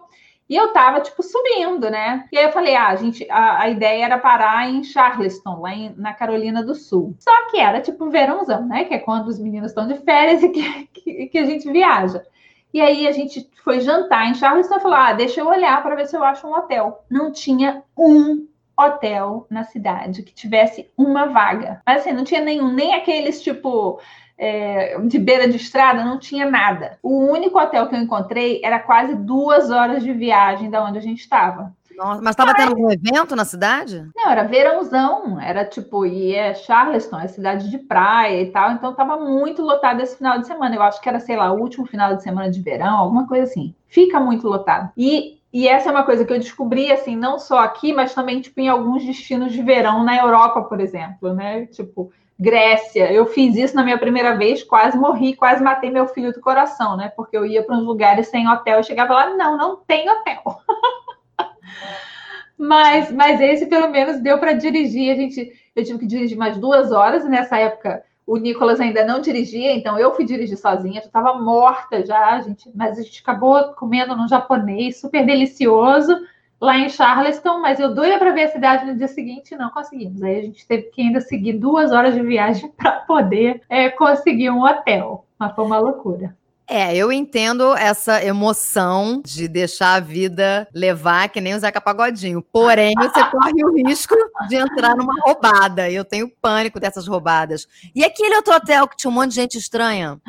e 0.50 0.54
eu 0.54 0.70
tava, 0.74 1.00
tipo, 1.00 1.22
subindo, 1.22 1.88
né? 1.88 2.28
E 2.30 2.36
aí 2.36 2.44
eu 2.44 2.52
falei, 2.52 2.76
ah, 2.76 2.94
gente, 2.94 3.26
a, 3.30 3.62
a 3.62 3.70
ideia 3.70 4.04
era 4.04 4.18
parar 4.18 4.68
em 4.68 4.84
Charleston, 4.84 5.58
lá 5.58 5.74
em, 5.74 5.94
na 5.96 6.12
Carolina 6.12 6.62
do 6.62 6.74
Sul. 6.74 7.16
Só 7.18 7.50
que 7.50 7.58
era 7.58 7.80
tipo 7.80 8.10
verãozão, 8.10 8.66
né? 8.66 8.84
Que 8.84 8.94
é 8.94 8.98
quando 8.98 9.28
os 9.28 9.38
meninos 9.38 9.70
estão 9.70 9.86
de 9.86 9.94
férias 9.94 10.42
e 10.42 10.50
que, 10.50 10.86
que, 10.88 11.26
que 11.28 11.38
a 11.38 11.46
gente 11.46 11.72
viaja. 11.72 12.22
E 12.72 12.80
aí 12.80 13.06
a 13.06 13.12
gente 13.12 13.48
foi 13.64 13.80
jantar 13.80 14.28
em 14.28 14.34
Charleston 14.34 14.76
e 14.76 14.80
falou: 14.80 14.96
ah, 14.96 15.12
deixa 15.12 15.40
eu 15.40 15.48
olhar 15.48 15.82
para 15.82 15.94
ver 15.94 16.06
se 16.06 16.16
eu 16.16 16.24
acho 16.24 16.46
um 16.46 16.54
hotel. 16.54 17.04
Não 17.10 17.32
tinha 17.32 17.82
um 17.96 18.46
hotel 18.78 19.46
na 19.50 19.64
cidade 19.64 20.22
que 20.22 20.32
tivesse 20.32 20.90
uma 20.96 21.26
vaga. 21.26 21.82
Mas 21.86 22.00
assim, 22.00 22.12
não 22.12 22.24
tinha 22.24 22.40
nenhum, 22.40 22.72
nem 22.72 22.94
aqueles 22.94 23.42
tipo 23.42 24.00
é, 24.38 24.96
de 25.00 25.18
beira 25.18 25.48
de 25.48 25.56
estrada, 25.56 26.04
não 26.04 26.18
tinha 26.18 26.48
nada. 26.48 26.98
O 27.02 27.26
único 27.26 27.58
hotel 27.58 27.88
que 27.88 27.96
eu 27.96 28.00
encontrei 28.00 28.60
era 28.62 28.78
quase 28.78 29.16
duas 29.16 29.70
horas 29.70 30.02
de 30.02 30.12
viagem 30.12 30.70
da 30.70 30.84
onde 30.84 30.98
a 30.98 31.02
gente 31.02 31.20
estava. 31.20 31.76
Nossa, 31.98 32.22
mas 32.22 32.30
estava 32.30 32.54
tendo 32.54 32.68
algum 32.70 32.88
evento 32.92 33.34
na 33.34 33.44
cidade? 33.44 34.08
Não, 34.14 34.30
era 34.30 34.44
verãozão, 34.44 35.40
era 35.40 35.64
tipo, 35.64 36.06
e 36.06 36.32
é 36.32 36.54
Charleston, 36.54 37.18
é 37.18 37.26
cidade 37.26 37.68
de 37.68 37.76
praia 37.76 38.40
e 38.40 38.52
tal, 38.52 38.70
então 38.70 38.92
estava 38.92 39.16
muito 39.16 39.62
lotado 39.62 40.00
esse 40.00 40.16
final 40.16 40.38
de 40.38 40.46
semana. 40.46 40.76
Eu 40.76 40.82
acho 40.82 41.00
que 41.00 41.08
era, 41.08 41.18
sei 41.18 41.36
lá, 41.36 41.52
o 41.52 41.60
último 41.60 41.84
final 41.86 42.14
de 42.14 42.22
semana 42.22 42.48
de 42.48 42.62
verão, 42.62 42.98
alguma 42.98 43.26
coisa 43.26 43.42
assim. 43.42 43.74
Fica 43.88 44.20
muito 44.20 44.46
lotado. 44.46 44.92
E, 44.96 45.40
e 45.52 45.66
essa 45.66 45.88
é 45.88 45.92
uma 45.92 46.04
coisa 46.04 46.24
que 46.24 46.32
eu 46.32 46.38
descobri, 46.38 46.92
assim, 46.92 47.16
não 47.16 47.36
só 47.36 47.58
aqui, 47.58 47.92
mas 47.92 48.14
também, 48.14 48.40
tipo, 48.40 48.60
em 48.60 48.68
alguns 48.68 49.04
destinos 49.04 49.52
de 49.52 49.60
verão 49.60 50.04
na 50.04 50.16
Europa, 50.16 50.62
por 50.62 50.78
exemplo, 50.80 51.34
né? 51.34 51.66
Tipo, 51.66 52.12
Grécia. 52.38 53.12
Eu 53.12 53.26
fiz 53.26 53.56
isso 53.56 53.74
na 53.74 53.82
minha 53.82 53.98
primeira 53.98 54.36
vez, 54.36 54.62
quase 54.62 54.96
morri, 54.96 55.34
quase 55.34 55.60
matei 55.60 55.90
meu 55.90 56.06
filho 56.06 56.32
do 56.32 56.40
coração, 56.40 56.96
né? 56.96 57.12
Porque 57.16 57.36
eu 57.36 57.44
ia 57.44 57.64
para 57.64 57.76
uns 57.76 57.84
lugares 57.84 58.28
sem 58.28 58.48
hotel, 58.48 58.78
eu 58.78 58.84
chegava 58.84 59.12
lá, 59.12 59.30
não, 59.30 59.56
não 59.56 59.76
tem 59.76 60.08
hotel. 60.08 60.42
mas, 62.68 63.10
mas 63.10 63.40
esse 63.40 63.64
pelo 63.64 63.88
menos 63.88 64.20
deu 64.20 64.38
para 64.38 64.52
dirigir. 64.52 65.10
A 65.10 65.16
gente, 65.16 65.52
eu 65.74 65.82
tive 65.82 66.00
que 66.00 66.06
dirigir 66.06 66.36
mais 66.36 66.58
duas 66.58 66.92
horas. 66.92 67.24
E 67.24 67.28
nessa 67.28 67.56
época, 67.56 68.04
o 68.26 68.36
Nicolas 68.36 68.78
ainda 68.78 69.06
não 69.06 69.22
dirigia, 69.22 69.72
então 69.72 69.98
eu 69.98 70.14
fui 70.14 70.26
dirigir 70.26 70.58
sozinha. 70.58 71.00
Já 71.00 71.06
estava 71.06 71.32
morta 71.32 72.04
já, 72.04 72.38
gente. 72.42 72.70
Mas 72.74 72.98
a 72.98 73.02
gente 73.02 73.22
acabou 73.22 73.72
comendo 73.72 74.14
num 74.14 74.28
japonês 74.28 75.00
super 75.00 75.24
delicioso 75.24 76.14
lá 76.60 76.76
em 76.76 76.90
Charleston. 76.90 77.58
Mas 77.58 77.80
eu 77.80 77.94
doida 77.94 78.18
para 78.18 78.32
ver 78.32 78.42
a 78.42 78.52
cidade 78.52 78.84
no 78.84 78.98
dia 78.98 79.08
seguinte, 79.08 79.56
não 79.56 79.70
conseguimos. 79.70 80.22
Aí 80.22 80.38
a 80.38 80.42
gente 80.42 80.66
teve 80.66 80.82
que 80.90 81.00
ainda 81.00 81.22
seguir 81.22 81.54
duas 81.54 81.90
horas 81.90 82.14
de 82.14 82.20
viagem 82.20 82.68
para 82.76 82.92
poder 83.00 83.62
é, 83.66 83.88
conseguir 83.88 84.50
um 84.50 84.62
hotel. 84.62 85.24
Mas 85.38 85.54
foi 85.54 85.64
uma 85.64 85.78
loucura. 85.78 86.36
É, 86.70 86.94
eu 86.94 87.10
entendo 87.10 87.74
essa 87.74 88.22
emoção 88.22 89.22
de 89.24 89.48
deixar 89.48 89.94
a 89.94 90.00
vida 90.00 90.68
levar 90.74 91.30
que 91.30 91.40
nem 91.40 91.54
o 91.54 91.58
Zeca 91.58 91.80
Pagodinho. 91.80 92.42
Porém, 92.42 92.92
você 92.94 93.24
corre 93.32 93.64
o 93.64 93.74
risco 93.88 94.14
de 94.48 94.56
entrar 94.56 94.94
numa 94.94 95.14
roubada. 95.22 95.90
Eu 95.90 96.04
tenho 96.04 96.28
pânico 96.28 96.78
dessas 96.78 97.08
roubadas. 97.08 97.66
E 97.94 98.04
aquele 98.04 98.36
outro 98.36 98.54
hotel 98.54 98.86
que 98.86 98.98
tinha 98.98 99.10
um 99.10 99.14
monte 99.14 99.30
de 99.30 99.36
gente 99.36 99.56
estranha? 99.56 100.20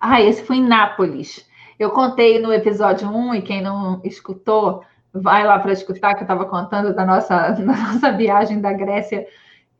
Ah, 0.00 0.20
esse 0.20 0.44
foi 0.44 0.56
em 0.58 0.64
Nápoles. 0.64 1.44
Eu 1.76 1.90
contei 1.90 2.38
no 2.38 2.52
episódio 2.52 3.08
1, 3.08 3.34
e 3.34 3.42
quem 3.42 3.60
não 3.60 4.00
escutou, 4.04 4.84
vai 5.12 5.44
lá 5.44 5.58
para 5.58 5.72
escutar, 5.72 6.14
que 6.14 6.20
eu 6.20 6.24
estava 6.24 6.44
contando 6.44 6.94
da 6.94 7.04
nossa, 7.04 7.50
da 7.58 7.64
nossa 7.64 8.12
viagem 8.12 8.60
da 8.60 8.72
Grécia, 8.72 9.26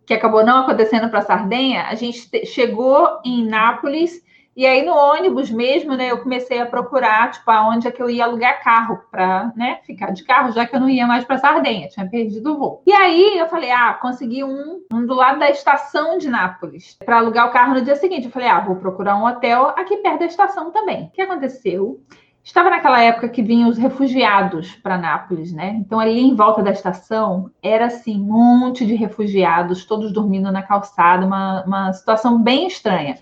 que 0.04 0.12
acabou 0.12 0.44
não 0.44 0.62
acontecendo 0.62 1.08
para 1.08 1.22
Sardenha. 1.22 1.84
A 1.84 1.94
gente 1.94 2.28
chegou 2.44 3.20
em 3.24 3.46
Nápoles 3.46 4.20
e 4.54 4.66
aí 4.66 4.84
no 4.84 4.92
ônibus 4.92 5.50
mesmo, 5.50 5.94
né, 5.94 6.10
eu 6.10 6.18
comecei 6.18 6.60
a 6.60 6.66
procurar, 6.66 7.30
tipo, 7.30 7.50
aonde 7.50 7.88
é 7.88 7.90
que 7.90 8.02
eu 8.02 8.10
ia 8.10 8.24
alugar 8.24 8.62
carro 8.62 9.00
para, 9.10 9.50
né, 9.56 9.78
ficar 9.86 10.10
de 10.10 10.22
carro, 10.24 10.52
já 10.52 10.66
que 10.66 10.76
eu 10.76 10.80
não 10.80 10.90
ia 10.90 11.06
mais 11.06 11.24
para 11.24 11.38
Sardenha, 11.38 11.88
tinha 11.88 12.06
perdido 12.06 12.52
o 12.52 12.58
voo. 12.58 12.82
E 12.86 12.92
aí 12.92 13.38
eu 13.38 13.48
falei, 13.48 13.70
ah, 13.70 13.94
consegui 13.94 14.44
um, 14.44 14.82
um 14.92 15.06
do 15.06 15.14
lado 15.14 15.38
da 15.38 15.48
estação 15.48 16.18
de 16.18 16.28
Nápoles 16.28 16.98
para 17.04 17.18
alugar 17.18 17.48
o 17.48 17.52
carro 17.52 17.74
no 17.74 17.82
dia 17.82 17.96
seguinte. 17.96 18.26
Eu 18.26 18.32
falei, 18.32 18.48
ah, 18.48 18.60
vou 18.60 18.76
procurar 18.76 19.16
um 19.16 19.24
hotel 19.24 19.68
aqui 19.68 19.96
perto 19.96 20.20
da 20.20 20.26
estação 20.26 20.70
também. 20.70 21.04
O 21.04 21.10
que 21.10 21.22
aconteceu? 21.22 22.00
Estava 22.44 22.70
naquela 22.70 23.00
época 23.00 23.28
que 23.28 23.40
vinham 23.40 23.68
os 23.68 23.78
refugiados 23.78 24.74
para 24.74 24.98
Nápoles, 24.98 25.52
né? 25.52 25.76
Então 25.78 26.00
ali 26.00 26.20
em 26.20 26.34
volta 26.34 26.60
da 26.60 26.72
estação 26.72 27.50
era 27.62 27.86
assim 27.86 28.20
um 28.20 28.58
monte 28.58 28.84
de 28.84 28.94
refugiados, 28.94 29.84
todos 29.84 30.12
dormindo 30.12 30.50
na 30.50 30.62
calçada, 30.62 31.24
uma, 31.24 31.62
uma 31.64 31.92
situação 31.92 32.42
bem 32.42 32.66
estranha. 32.66 33.16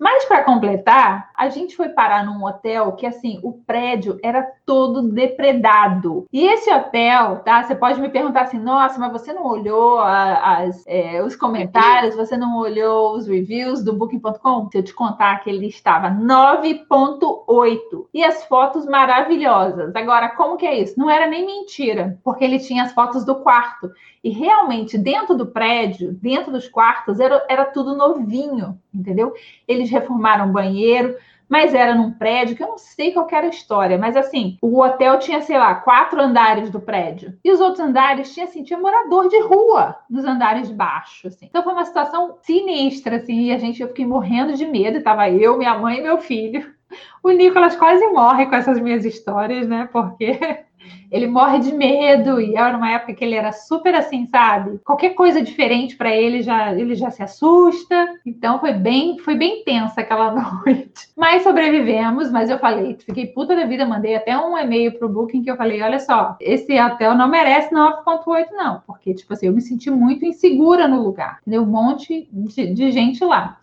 Mas 0.00 0.24
para 0.24 0.42
completar, 0.42 1.28
a 1.36 1.50
gente 1.50 1.76
foi 1.76 1.90
parar 1.90 2.24
num 2.24 2.42
hotel 2.42 2.92
que 2.92 3.04
assim, 3.04 3.38
o 3.42 3.52
prédio 3.52 4.18
era 4.22 4.50
todo 4.64 5.02
depredado. 5.02 6.24
E 6.32 6.46
esse 6.46 6.72
hotel, 6.72 7.40
tá? 7.44 7.62
Você 7.62 7.74
pode 7.74 8.00
me 8.00 8.08
perguntar 8.08 8.42
assim: 8.42 8.58
"Nossa, 8.58 8.98
mas 8.98 9.12
você 9.12 9.30
não 9.34 9.46
olhou 9.46 9.98
a, 9.98 10.60
as, 10.60 10.82
é, 10.86 11.22
os 11.22 11.36
comentários, 11.36 12.16
você 12.16 12.34
não 12.34 12.56
olhou 12.56 13.14
os 13.14 13.26
reviews 13.26 13.84
do 13.84 13.92
booking.com?" 13.92 14.70
Se 14.72 14.78
eu 14.78 14.82
te 14.82 14.94
contar 14.94 15.44
que 15.44 15.50
ele 15.50 15.66
estava 15.66 16.08
9.8 16.08 18.06
e 18.14 18.24
as 18.24 18.42
fotos 18.46 18.86
maravilhosas. 18.86 19.94
Agora, 19.94 20.30
como 20.30 20.56
que 20.56 20.66
é 20.66 20.80
isso? 20.80 20.98
Não 20.98 21.10
era 21.10 21.26
nem 21.26 21.44
mentira, 21.44 22.18
porque 22.24 22.42
ele 22.42 22.58
tinha 22.58 22.84
as 22.84 22.92
fotos 22.92 23.22
do 23.26 23.34
quarto. 23.34 23.90
E 24.22 24.30
realmente, 24.30 24.98
dentro 24.98 25.34
do 25.34 25.46
prédio, 25.46 26.12
dentro 26.12 26.52
dos 26.52 26.68
quartos, 26.68 27.20
era, 27.20 27.44
era 27.48 27.64
tudo 27.64 27.96
novinho, 27.96 28.78
entendeu? 28.92 29.32
Eles 29.66 29.90
reformaram 29.90 30.52
banheiro, 30.52 31.16
mas 31.50 31.74
era 31.74 31.96
num 31.96 32.12
prédio 32.12 32.54
que 32.54 32.62
eu 32.62 32.68
não 32.68 32.78
sei 32.78 33.12
qual 33.12 33.26
era 33.32 33.46
a 33.46 33.50
história, 33.50 33.98
mas 33.98 34.16
assim, 34.16 34.56
o 34.62 34.80
hotel 34.80 35.18
tinha, 35.18 35.40
sei 35.40 35.58
lá, 35.58 35.74
quatro 35.74 36.20
andares 36.20 36.70
do 36.70 36.80
prédio. 36.80 37.36
E 37.42 37.50
os 37.50 37.60
outros 37.60 37.80
andares 37.80 38.32
tinha 38.32 38.44
assim, 38.44 38.62
tinha 38.62 38.78
morador 38.78 39.28
de 39.28 39.40
rua 39.40 39.96
nos 40.08 40.24
andares 40.24 40.68
de 40.68 40.74
baixo, 40.74 41.26
assim. 41.26 41.46
Então 41.46 41.64
foi 41.64 41.72
uma 41.72 41.84
situação 41.84 42.36
sinistra, 42.42 43.16
assim, 43.16 43.46
e 43.46 43.52
a 43.52 43.58
gente 43.58 43.82
eu 43.82 43.88
fiquei 43.88 44.06
morrendo 44.06 44.54
de 44.54 44.64
medo, 44.64 45.02
tava 45.02 45.28
eu, 45.28 45.58
minha 45.58 45.76
mãe 45.76 45.98
e 45.98 46.02
meu 46.02 46.18
filho. 46.18 46.72
O 47.22 47.30
Nicolas 47.30 47.76
quase 47.76 48.06
morre 48.08 48.46
com 48.46 48.54
essas 48.54 48.78
minhas 48.80 49.04
histórias, 49.04 49.66
né? 49.66 49.88
Porque 49.92 50.38
ele 51.10 51.26
morre 51.26 51.58
de 51.58 51.72
medo 51.72 52.40
e 52.40 52.56
era 52.56 52.76
uma 52.76 52.90
época 52.92 53.14
que 53.14 53.24
ele 53.24 53.34
era 53.34 53.52
super 53.52 53.94
assim, 53.94 54.26
sabe? 54.26 54.78
Qualquer 54.84 55.10
coisa 55.10 55.42
diferente 55.42 55.96
para 55.96 56.14
ele 56.14 56.42
já 56.42 56.72
ele 56.72 56.94
já 56.94 57.10
se 57.10 57.22
assusta. 57.22 58.14
Então 58.24 58.60
foi 58.60 58.72
bem 58.72 59.18
foi 59.18 59.34
bem 59.34 59.64
tensa 59.64 60.00
aquela 60.00 60.30
noite. 60.64 61.08
Mas 61.16 61.42
sobrevivemos, 61.42 62.30
mas 62.30 62.48
eu 62.48 62.58
falei, 62.58 62.96
fiquei 63.04 63.26
puta 63.26 63.56
da 63.56 63.64
vida, 63.64 63.86
mandei 63.86 64.14
até 64.14 64.38
um 64.38 64.56
e-mail 64.56 64.92
pro 64.98 65.08
Booking 65.08 65.42
que 65.42 65.50
eu 65.50 65.56
falei, 65.56 65.82
olha 65.82 65.98
só, 65.98 66.36
esse 66.40 66.78
hotel 66.80 67.14
não 67.14 67.28
merece 67.28 67.74
9.8 67.74 68.46
não, 68.52 68.82
porque 68.86 69.14
tipo 69.14 69.32
assim, 69.32 69.46
eu 69.46 69.52
me 69.52 69.60
senti 69.60 69.90
muito 69.90 70.24
insegura 70.24 70.86
no 70.86 71.02
lugar. 71.02 71.40
Deu 71.46 71.62
um 71.62 71.66
monte 71.66 72.28
de, 72.32 72.72
de 72.72 72.90
gente 72.90 73.24
lá. 73.24 73.58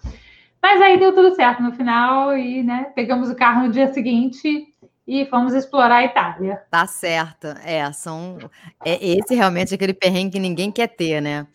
Mas 0.62 0.82
aí 0.82 0.97
deu 0.97 1.13
tudo 1.13 1.36
certo 1.36 1.62
no 1.62 1.71
final 1.71 2.36
e, 2.36 2.63
né, 2.63 2.91
pegamos 2.95 3.30
o 3.30 3.36
carro 3.36 3.67
no 3.67 3.71
dia 3.71 3.93
seguinte 3.93 4.67
e 5.08 5.26
fomos 5.28 5.54
explorar 5.54 5.98
a 5.98 6.06
Itália. 6.06 6.62
Tá 6.70 6.86
certo. 6.86 7.48
É, 7.63 7.89
são 7.93 8.38
é 8.84 9.04
esse 9.04 9.34
realmente 9.34 9.72
é 9.72 9.76
aquele 9.76 9.93
perrengue 9.93 10.34
que 10.34 10.39
ninguém 10.39 10.70
quer 10.70 10.88
ter, 10.88 11.22
né? 11.22 11.48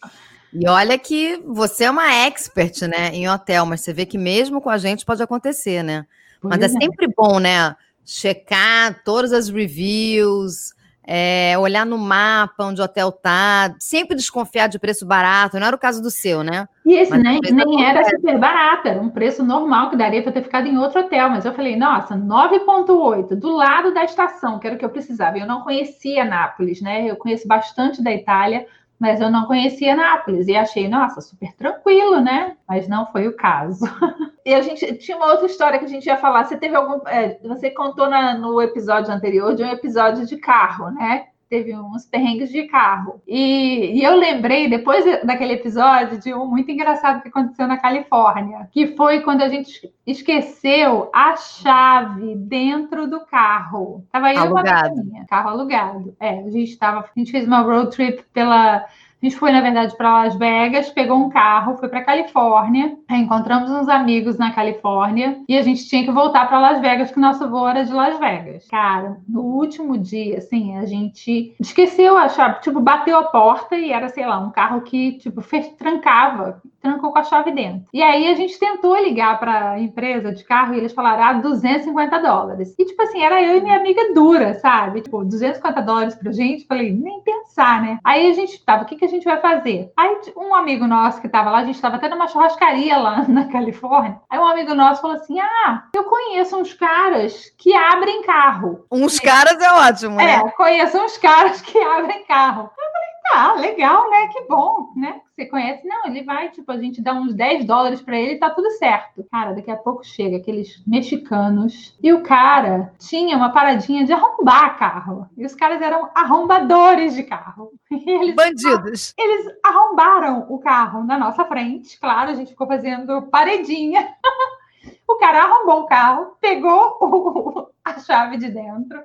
E 0.53 0.67
olha 0.69 0.99
que 0.99 1.43
você 1.47 1.85
é 1.85 1.91
uma 1.91 2.15
expert, 2.15 2.83
né, 2.83 3.11
em 3.12 3.29
hotel, 3.29 3.65
mas 3.65 3.81
você 3.81 3.93
vê 3.93 4.05
que 4.05 4.19
mesmo 4.19 4.61
com 4.61 4.69
a 4.69 4.79
gente 4.79 5.05
pode 5.05 5.23
acontecer, 5.23 5.83
né? 5.83 6.07
Pois 6.41 6.51
mas 6.51 6.62
é, 6.62 6.77
é 6.77 6.81
sempre 6.81 7.09
bom, 7.17 7.38
né, 7.38 7.75
checar 8.05 9.03
todas 9.03 9.33
as 9.33 9.49
reviews, 9.49 10.75
é, 11.05 11.57
olhar 11.59 11.85
no 11.85 11.99
mapa 11.99 12.65
onde 12.65 12.81
o 12.81 12.85
hotel 12.85 13.11
tá, 13.11 13.75
sempre 13.79 14.17
desconfiar 14.17 14.69
de 14.69 14.79
preço 14.79 15.05
barato, 15.05 15.59
não 15.59 15.67
era 15.67 15.77
o 15.77 15.79
caso 15.79 16.01
do 16.01 16.11
seu, 16.11 16.43
né? 16.43 16.69
E 16.85 16.95
esse 16.95 17.17
nem, 17.17 17.41
nem 17.41 17.85
era 17.85 18.05
super 18.05 18.38
barato, 18.38 18.88
era 18.88 19.01
um 19.01 19.11
preço 19.11 19.43
normal 19.43 19.91
que 19.91 19.97
daria 19.97 20.23
para 20.23 20.33
ter 20.33 20.43
ficado 20.43 20.67
em 20.67 20.79
outro 20.79 21.01
hotel, 21.01 21.31
mas 21.31 21.45
eu 21.45 21.53
falei, 21.53 21.77
nossa, 21.77 22.17
9,8, 22.17 23.35
do 23.35 23.51
lado 23.51 23.93
da 23.93 24.05
estação, 24.05 24.59
que 24.59 24.67
era 24.67 24.77
o 24.77 24.79
que 24.79 24.85
eu 24.85 24.91
precisava. 24.91 25.38
Eu 25.38 25.47
não 25.47 25.62
conhecia 25.62 26.25
Nápoles, 26.25 26.81
né? 26.81 27.05
Eu 27.09 27.17
conheço 27.17 27.47
bastante 27.47 28.03
da 28.03 28.12
Itália, 28.12 28.67
mas 29.03 29.21
eu 29.21 29.29
não 29.29 29.47
conhecia 29.47 29.97
Nápoles 29.97 30.47
e 30.47 30.55
achei, 30.55 30.88
nossa, 30.88 31.21
super 31.21 31.53
tranquilo, 31.57 32.21
né? 32.21 32.57
Mas 32.69 32.87
não 32.87 33.05
foi 33.11 33.27
o 33.27 33.35
caso. 33.35 33.85
e 34.47 34.55
a 34.55 34.62
gente 34.62 34.95
tinha 34.99 35.17
uma 35.17 35.33
outra 35.33 35.47
história 35.47 35.77
que 35.77 35.85
a 35.85 35.88
gente 35.88 36.07
ia 36.07 36.17
falar. 36.17 36.45
Você 36.45 36.57
teve 36.57 36.77
algum. 36.77 37.05
É, 37.09 37.37
você 37.43 37.69
contou 37.71 38.09
na, 38.09 38.38
no 38.38 38.62
episódio 38.62 39.12
anterior 39.12 39.57
de 39.57 39.65
um 39.65 39.73
episódio 39.73 40.25
de 40.25 40.37
carro, 40.37 40.88
né? 40.93 41.27
Teve 41.53 41.77
uns 41.77 42.07
perrengues 42.07 42.49
de 42.49 42.62
carro. 42.62 43.21
E, 43.29 43.99
e 43.99 44.03
eu 44.03 44.17
lembrei, 44.17 44.71
depois 44.71 45.05
daquele 45.23 45.53
episódio, 45.53 46.19
de 46.19 46.33
um 46.33 46.47
muito 46.47 46.71
engraçado 46.71 47.21
que 47.21 47.29
aconteceu 47.29 47.69
na 47.69 47.77
Califórnia, 47.77 48.71
que 48.73 48.97
foi 48.97 49.21
quando 49.21 49.43
a 49.43 49.51
gente 49.51 49.93
esqueceu 50.07 51.11
a 51.12 51.37
chave 51.37 52.35
dentro 52.37 53.07
do 53.07 53.21
carro. 53.27 54.03
Tava 54.11 54.33
eu 54.33 54.41
alugado. 54.41 55.05
Minha, 55.05 55.27
carro 55.27 55.51
alugado. 55.51 56.17
É, 56.19 56.38
a 56.38 56.51
gente 56.51 56.75
tava, 56.79 57.01
a 57.01 57.19
gente 57.19 57.31
fez 57.31 57.47
uma 57.47 57.61
road 57.61 57.95
trip 57.95 58.25
pela 58.33 58.87
a 59.23 59.27
gente 59.27 59.39
foi, 59.39 59.53
na 59.53 59.61
verdade, 59.61 59.97
para 59.97 60.25
Las 60.25 60.35
Vegas, 60.35 60.91
pegou 60.91 61.17
um 61.17 61.31
carro, 61.31 61.77
foi 61.77 61.89
para 61.89 62.03
Califórnia, 62.03 62.99
encontramos 63.09 63.71
uns 63.71 63.89
amigos 63.89 64.37
na 64.37 64.51
Califórnia 64.51 65.41
e 65.49 65.57
a 65.57 65.63
gente 65.63 65.87
tinha 65.87 66.05
que 66.05 66.11
voltar 66.11 66.49
para 66.49 66.59
Las 66.59 66.81
Vegas, 66.81 67.13
que 67.13 67.19
o 67.19 67.21
nosso 67.21 67.49
voo 67.49 67.69
era 67.69 67.85
de 67.85 67.93
Las 67.93 68.19
Vegas. 68.19 68.67
Cara, 68.69 69.19
no 69.29 69.43
último 69.43 69.97
dia, 69.97 70.39
assim, 70.39 70.77
a 70.77 70.87
gente 70.87 71.55
esqueceu 71.61 72.19
a 72.19 72.29
chave, 72.29 72.61
tipo, 72.63 72.81
bateu 72.81 73.17
a 73.17 73.25
porta 73.25 73.77
e 73.77 73.93
era, 73.93 74.09
sei 74.09 74.27
lá, 74.27 74.41
um 74.41 74.51
carro 74.51 74.81
que, 74.81 75.13
tipo, 75.19 75.41
fez, 75.41 75.69
trancava, 75.79 76.61
trancou 76.81 77.13
com 77.13 77.19
a 77.19 77.23
chave 77.23 77.53
dentro. 77.53 77.87
E 77.95 78.03
aí 78.03 78.27
a 78.27 78.35
gente 78.35 78.59
tentou 78.59 78.97
ligar 78.97 79.39
para 79.39 79.71
a 79.71 79.81
empresa 79.81 80.33
de 80.33 80.43
carro 80.43 80.75
e 80.75 80.79
eles 80.79 80.93
falaram, 80.93 81.23
ah, 81.23 81.33
250 81.35 82.19
dólares. 82.19 82.75
E, 82.77 82.85
tipo 82.85 83.01
assim, 83.03 83.23
era 83.23 83.41
eu 83.41 83.59
e 83.59 83.61
minha 83.61 83.77
amiga 83.77 84.13
dura, 84.13 84.55
sabe? 84.55 85.01
Tipo, 85.01 85.25
250 85.25 85.81
dólares 85.81 86.15
pra 86.17 86.33
gente. 86.33 86.67
Falei, 86.67 86.93
nem 86.93 87.21
pensar, 87.21 87.81
né? 87.81 87.99
Aí 88.03 88.29
a 88.29 88.35
gente 88.35 88.63
tava, 88.65 88.83
o 88.83 88.87
que, 88.87 88.97
que 88.97 89.05
a 89.05 89.12
gente 89.12 89.25
vai 89.25 89.40
fazer? 89.40 89.92
Aí 89.96 90.20
um 90.37 90.55
amigo 90.55 90.87
nosso 90.87 91.20
que 91.20 91.29
tava 91.29 91.51
lá, 91.51 91.59
a 91.59 91.64
gente 91.64 91.81
tava 91.81 91.96
até 91.96 92.09
numa 92.09 92.29
churrascaria 92.29 92.96
lá 92.96 93.25
na 93.29 93.46
Califórnia. 93.48 94.20
Aí 94.29 94.38
um 94.38 94.46
amigo 94.46 94.75
nosso 94.75 95.01
falou 95.01 95.16
assim: 95.16 95.38
Ah, 95.40 95.85
eu 95.94 96.05
conheço 96.05 96.57
uns 96.57 96.72
caras 96.72 97.53
que 97.59 97.75
abrem 97.75 98.22
carro. 98.22 98.85
Uns 98.90 99.18
caras 99.18 99.61
é 99.61 99.72
ótimo, 99.72 100.16
né? 100.16 100.37
É, 100.37 100.51
conheço 100.51 100.98
uns 100.98 101.16
caras 101.16 101.61
que 101.61 101.79
abrem 101.83 102.25
carro. 102.25 102.70
Eu 102.77 103.02
ah, 103.35 103.55
legal, 103.55 104.11
né? 104.11 104.29
Que 104.29 104.42
bom, 104.47 104.92
né? 104.95 105.21
Você 105.35 105.47
conhece? 105.47 105.87
Não, 105.87 106.07
ele 106.07 106.23
vai, 106.23 106.51
tipo, 106.51 106.71
a 106.71 106.77
gente 106.77 107.01
dá 107.01 107.14
uns 107.14 107.35
10 107.35 107.64
dólares 107.64 108.03
para 108.03 108.18
ele 108.18 108.35
e 108.35 108.38
tá 108.38 108.51
tudo 108.51 108.71
certo. 108.73 109.25
Cara, 109.31 109.53
daqui 109.53 109.71
a 109.71 109.77
pouco 109.77 110.05
chega 110.05 110.37
aqueles 110.37 110.83
mexicanos 110.87 111.97
e 112.03 112.12
o 112.12 112.23
cara 112.23 112.92
tinha 112.99 113.37
uma 113.37 113.51
paradinha 113.51 114.05
de 114.05 114.12
arrombar 114.12 114.79
carro. 114.79 115.27
E 115.37 115.47
os 115.47 115.55
caras 115.55 115.81
eram 115.81 116.11
arrombadores 116.14 117.14
de 117.14 117.23
carro. 117.23 117.73
Eles, 117.90 118.35
Bandidos. 118.35 119.14
Eles 119.18 119.47
arrombaram 119.64 120.47
o 120.51 120.59
carro 120.59 121.03
na 121.05 121.18
nossa 121.18 121.45
frente. 121.45 121.99
Claro, 121.99 122.31
a 122.31 122.35
gente 122.35 122.51
ficou 122.51 122.66
fazendo 122.66 123.23
paredinha. 123.23 124.14
o 125.09 125.16
cara 125.16 125.45
arrombou 125.45 125.81
o 125.81 125.87
carro, 125.87 126.37
pegou 126.40 126.99
o, 127.01 127.68
a 127.83 127.99
chave 127.99 128.37
de 128.37 128.51
dentro. 128.51 129.03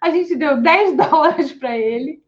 A 0.00 0.10
gente 0.10 0.34
deu 0.34 0.60
10 0.60 0.96
dólares 0.96 1.52
para 1.52 1.76
ele 1.76 2.22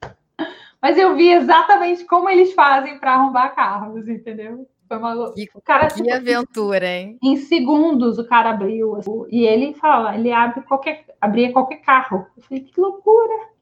mas 0.82 0.98
eu 0.98 1.14
vi 1.14 1.30
exatamente 1.30 2.04
como 2.04 2.28
eles 2.28 2.52
fazem 2.52 2.98
para 2.98 3.12
arrombar 3.12 3.54
carros, 3.54 4.08
entendeu? 4.08 4.66
Foi 4.88 4.98
uma 4.98 5.14
o 5.14 5.62
cara, 5.64 5.86
que 5.86 6.02
tipo, 6.02 6.12
aventura, 6.12 6.86
hein? 6.86 7.18
Em 7.22 7.36
segundos 7.36 8.18
o 8.18 8.26
cara 8.26 8.50
abriu 8.50 8.96
assim, 8.96 9.24
e 9.30 9.46
ele 9.46 9.72
fala, 9.74 10.14
ele 10.16 10.32
abre 10.32 10.60
qualquer, 10.62 11.06
abria 11.20 11.52
qualquer 11.52 11.76
carro. 11.76 12.26
Eu 12.36 12.42
falei, 12.42 12.64
que 12.64 12.78
loucura! 12.78 13.52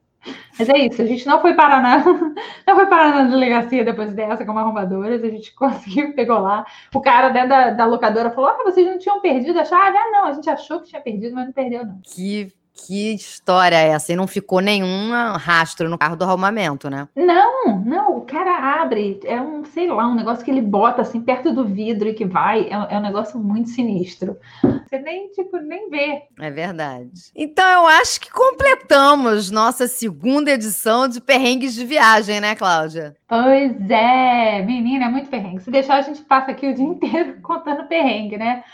Mas 0.59 0.69
é 0.69 0.79
isso, 0.79 1.01
a 1.01 1.07
gente 1.07 1.27
não 1.27 1.41
foi 1.41 1.55
parar 1.55 1.81
na, 1.81 2.05
não 2.67 2.75
foi 2.75 2.87
parar 2.87 3.11
na 3.11 3.31
delegacia 3.31 3.85
depois 3.85 4.13
dessa 4.13 4.45
como 4.45 4.59
arrombadoras, 4.59 5.23
a 5.23 5.29
gente 5.29 5.53
conseguiu, 5.55 6.15
pegou 6.15 6.39
lá. 6.39 6.65
O 6.95 7.01
cara 7.01 7.29
dentro 7.29 7.51
da, 7.51 7.71
da 7.71 7.87
locadora 7.87 8.31
falou: 8.31 8.51
Ah, 8.51 8.65
vocês 8.65 8.87
não 8.87 8.99
tinham 8.99 9.21
perdido 9.21 9.59
a 9.61 9.65
chave? 9.65 9.97
Ah, 9.97 10.11
não, 10.11 10.25
a 10.27 10.33
gente 10.33 10.51
achou 10.51 10.81
que 10.81 10.89
tinha 10.89 11.01
perdido, 11.01 11.35
mas 11.35 11.47
não 11.47 11.53
perdeu, 11.53 11.87
não. 11.87 12.01
Que 12.03 12.53
que 12.73 13.15
história 13.15 13.77
é 13.77 13.89
essa? 13.89 14.13
E 14.13 14.17
não 14.17 14.27
ficou 14.27 14.61
nenhum 14.61 15.11
rastro 15.37 15.89
no 15.89 15.99
carro 15.99 16.17
do 16.17 16.25
arrumamento, 16.25 16.89
né? 16.89 17.09
Não, 17.15 17.79
não. 17.85 18.19
O 18.19 18.21
cara 18.23 18.81
abre, 18.81 19.21
é 19.25 19.41
um, 19.41 19.65
sei 19.65 19.89
lá, 19.89 20.07
um 20.07 20.15
negócio 20.15 20.45
que 20.45 20.51
ele 20.51 20.63
bota 20.63 21.03
assim 21.03 21.21
perto 21.21 21.53
do 21.53 21.65
vidro 21.65 22.09
e 22.09 22.15
que 22.15 22.25
vai. 22.25 22.63
É, 22.63 22.95
é 22.95 22.99
um 22.99 23.03
negócio 23.03 23.39
muito 23.39 23.71
sinistro. 23.71 24.37
Você 24.63 24.99
nem, 24.99 25.29
tipo, 25.29 25.57
nem 25.59 25.89
vê. 25.91 26.23
É 26.39 26.51
verdade. 26.51 27.11
Então 27.35 27.65
eu 27.83 27.87
acho 27.87 28.21
que 28.21 28.31
completamos 28.31 29.51
nossa 29.51 29.87
segunda 29.87 30.51
edição 30.51 31.09
de 31.09 31.21
perrengues 31.21 31.75
de 31.75 31.85
viagem, 31.85 32.41
né, 32.41 32.55
Cláudia? 32.55 33.15
Pois 33.29 33.91
é, 33.91 34.63
menina, 34.63 35.07
é 35.07 35.09
muito 35.09 35.29
perrengue. 35.29 35.63
Se 35.63 35.71
deixar, 35.71 35.97
a 35.97 36.03
gente 36.03 36.23
passa 36.23 36.51
aqui 36.51 36.67
o 36.67 36.75
dia 36.75 36.85
inteiro 36.87 37.41
contando 37.43 37.87
perrengue, 37.87 38.37
né? 38.37 38.65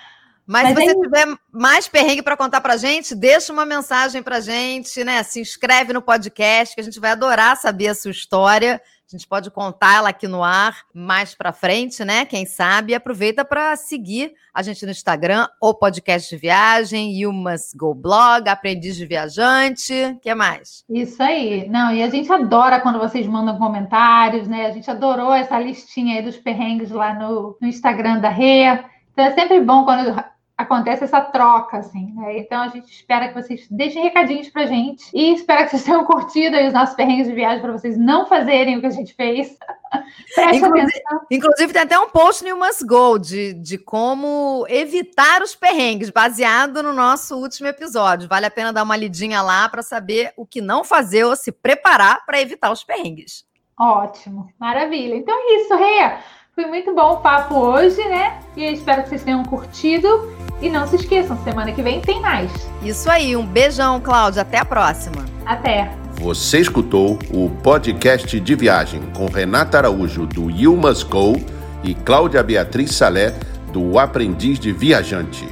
Mas, 0.46 0.62
Mas 0.62 0.78
se 0.78 0.84
você 0.84 0.90
aí... 0.90 1.00
tiver 1.00 1.38
mais 1.52 1.88
perrengue 1.88 2.22
para 2.22 2.36
contar 2.36 2.60
para 2.60 2.76
gente, 2.76 3.14
deixa 3.14 3.52
uma 3.52 3.66
mensagem 3.66 4.22
para 4.22 4.40
gente, 4.40 5.02
né? 5.02 5.22
Se 5.22 5.40
inscreve 5.40 5.92
no 5.92 6.00
podcast, 6.00 6.74
que 6.74 6.80
a 6.80 6.84
gente 6.84 7.00
vai 7.00 7.10
adorar 7.10 7.56
saber 7.56 7.88
a 7.88 7.94
sua 7.94 8.12
história. 8.12 8.80
A 9.08 9.16
gente 9.16 9.26
pode 9.26 9.50
contar 9.52 9.98
ela 9.98 10.08
aqui 10.08 10.26
no 10.26 10.42
ar 10.42 10.82
mais 10.92 11.32
para 11.32 11.52
frente, 11.52 12.04
né? 12.04 12.24
Quem 12.24 12.44
sabe? 12.44 12.90
E 12.90 12.94
aproveita 12.94 13.44
para 13.44 13.76
seguir 13.76 14.34
a 14.52 14.62
gente 14.62 14.84
no 14.84 14.90
Instagram, 14.90 15.46
o 15.60 15.72
podcast 15.72 16.28
de 16.28 16.40
viagem, 16.40 17.16
You 17.16 17.32
Must 17.32 17.76
Go 17.76 17.94
Blog, 17.94 18.48
Aprendiz 18.48 18.96
de 18.96 19.06
Viajante. 19.06 19.92
O 20.16 20.18
que 20.18 20.34
mais? 20.34 20.84
Isso 20.88 21.22
aí. 21.22 21.68
Não, 21.68 21.92
e 21.92 22.02
a 22.02 22.08
gente 22.08 22.32
adora 22.32 22.80
quando 22.80 22.98
vocês 22.98 23.26
mandam 23.28 23.58
comentários, 23.58 24.48
né? 24.48 24.66
A 24.66 24.72
gente 24.72 24.90
adorou 24.90 25.32
essa 25.32 25.58
listinha 25.58 26.16
aí 26.16 26.22
dos 26.22 26.36
perrengues 26.36 26.90
lá 26.90 27.14
no, 27.14 27.56
no 27.60 27.68
Instagram 27.68 28.18
da 28.18 28.28
Rê. 28.28 28.64
Então 29.12 29.24
é 29.24 29.30
sempre 29.32 29.60
bom 29.60 29.84
quando 29.84 30.16
acontece 30.56 31.04
essa 31.04 31.20
troca, 31.20 31.76
assim, 31.78 32.12
né? 32.14 32.38
Então 32.38 32.62
a 32.62 32.68
gente 32.68 32.90
espera 32.90 33.28
que 33.28 33.34
vocês 33.34 33.66
deixem 33.70 34.02
recadinhos 34.02 34.48
pra 34.48 34.64
gente 34.64 35.04
e 35.12 35.34
espera 35.34 35.64
que 35.64 35.70
vocês 35.70 35.84
tenham 35.84 36.04
curtido 36.06 36.56
aí 36.56 36.66
os 36.66 36.72
nossos 36.72 36.94
perrengues 36.94 37.26
de 37.26 37.34
viagem 37.34 37.60
para 37.60 37.72
vocês 37.72 37.98
não 37.98 38.26
fazerem 38.26 38.76
o 38.76 38.80
que 38.80 38.86
a 38.86 38.90
gente 38.90 39.12
fez. 39.14 39.56
Preste 40.34 40.56
inclusive, 40.56 40.80
atenção. 40.80 41.20
Inclusive, 41.30 41.72
tem 41.72 41.82
até 41.82 41.98
um 41.98 42.08
post 42.08 42.42
no 42.42 42.56
Must 42.56 42.84
Go 42.84 43.18
de, 43.18 43.52
de 43.54 43.76
como 43.76 44.66
evitar 44.68 45.42
os 45.42 45.54
perrengues, 45.54 46.10
baseado 46.10 46.82
no 46.82 46.92
nosso 46.92 47.36
último 47.36 47.68
episódio. 47.68 48.28
Vale 48.28 48.46
a 48.46 48.50
pena 48.50 48.72
dar 48.72 48.82
uma 48.82 48.96
lidinha 48.96 49.42
lá 49.42 49.68
para 49.68 49.82
saber 49.82 50.32
o 50.36 50.46
que 50.46 50.60
não 50.60 50.82
fazer 50.82 51.24
ou 51.24 51.36
se 51.36 51.52
preparar 51.52 52.24
para 52.24 52.40
evitar 52.40 52.72
os 52.72 52.82
perrengues. 52.82 53.44
Ótimo, 53.78 54.48
maravilha. 54.58 55.16
Então 55.16 55.34
é 55.34 55.60
isso, 55.60 55.76
Reia. 55.76 56.18
Foi 56.56 56.64
muito 56.64 56.94
bom 56.94 57.12
o 57.12 57.16
papo 57.18 57.54
hoje, 57.54 58.02
né? 58.08 58.38
E 58.56 58.64
eu 58.64 58.72
espero 58.72 59.02
que 59.02 59.10
vocês 59.10 59.22
tenham 59.22 59.44
curtido. 59.44 60.34
E 60.62 60.70
não 60.70 60.86
se 60.86 60.96
esqueçam, 60.96 61.36
semana 61.44 61.70
que 61.70 61.82
vem 61.82 62.00
tem 62.00 62.18
mais. 62.18 62.50
Isso 62.82 63.10
aí, 63.10 63.36
um 63.36 63.46
beijão, 63.46 64.00
Cláudia. 64.00 64.40
Até 64.40 64.56
a 64.56 64.64
próxima. 64.64 65.22
Até. 65.44 65.92
Você 66.18 66.58
escutou 66.58 67.18
o 67.30 67.50
podcast 67.62 68.40
de 68.40 68.54
viagem 68.54 69.02
com 69.14 69.26
Renata 69.26 69.76
Araújo, 69.76 70.24
do 70.24 70.50
You 70.50 70.74
Must 70.78 71.04
Go, 71.04 71.36
e 71.84 71.94
Cláudia 71.94 72.42
Beatriz 72.42 72.94
Salé, 72.94 73.34
do 73.70 73.98
Aprendiz 73.98 74.58
de 74.58 74.72
Viajante. 74.72 75.46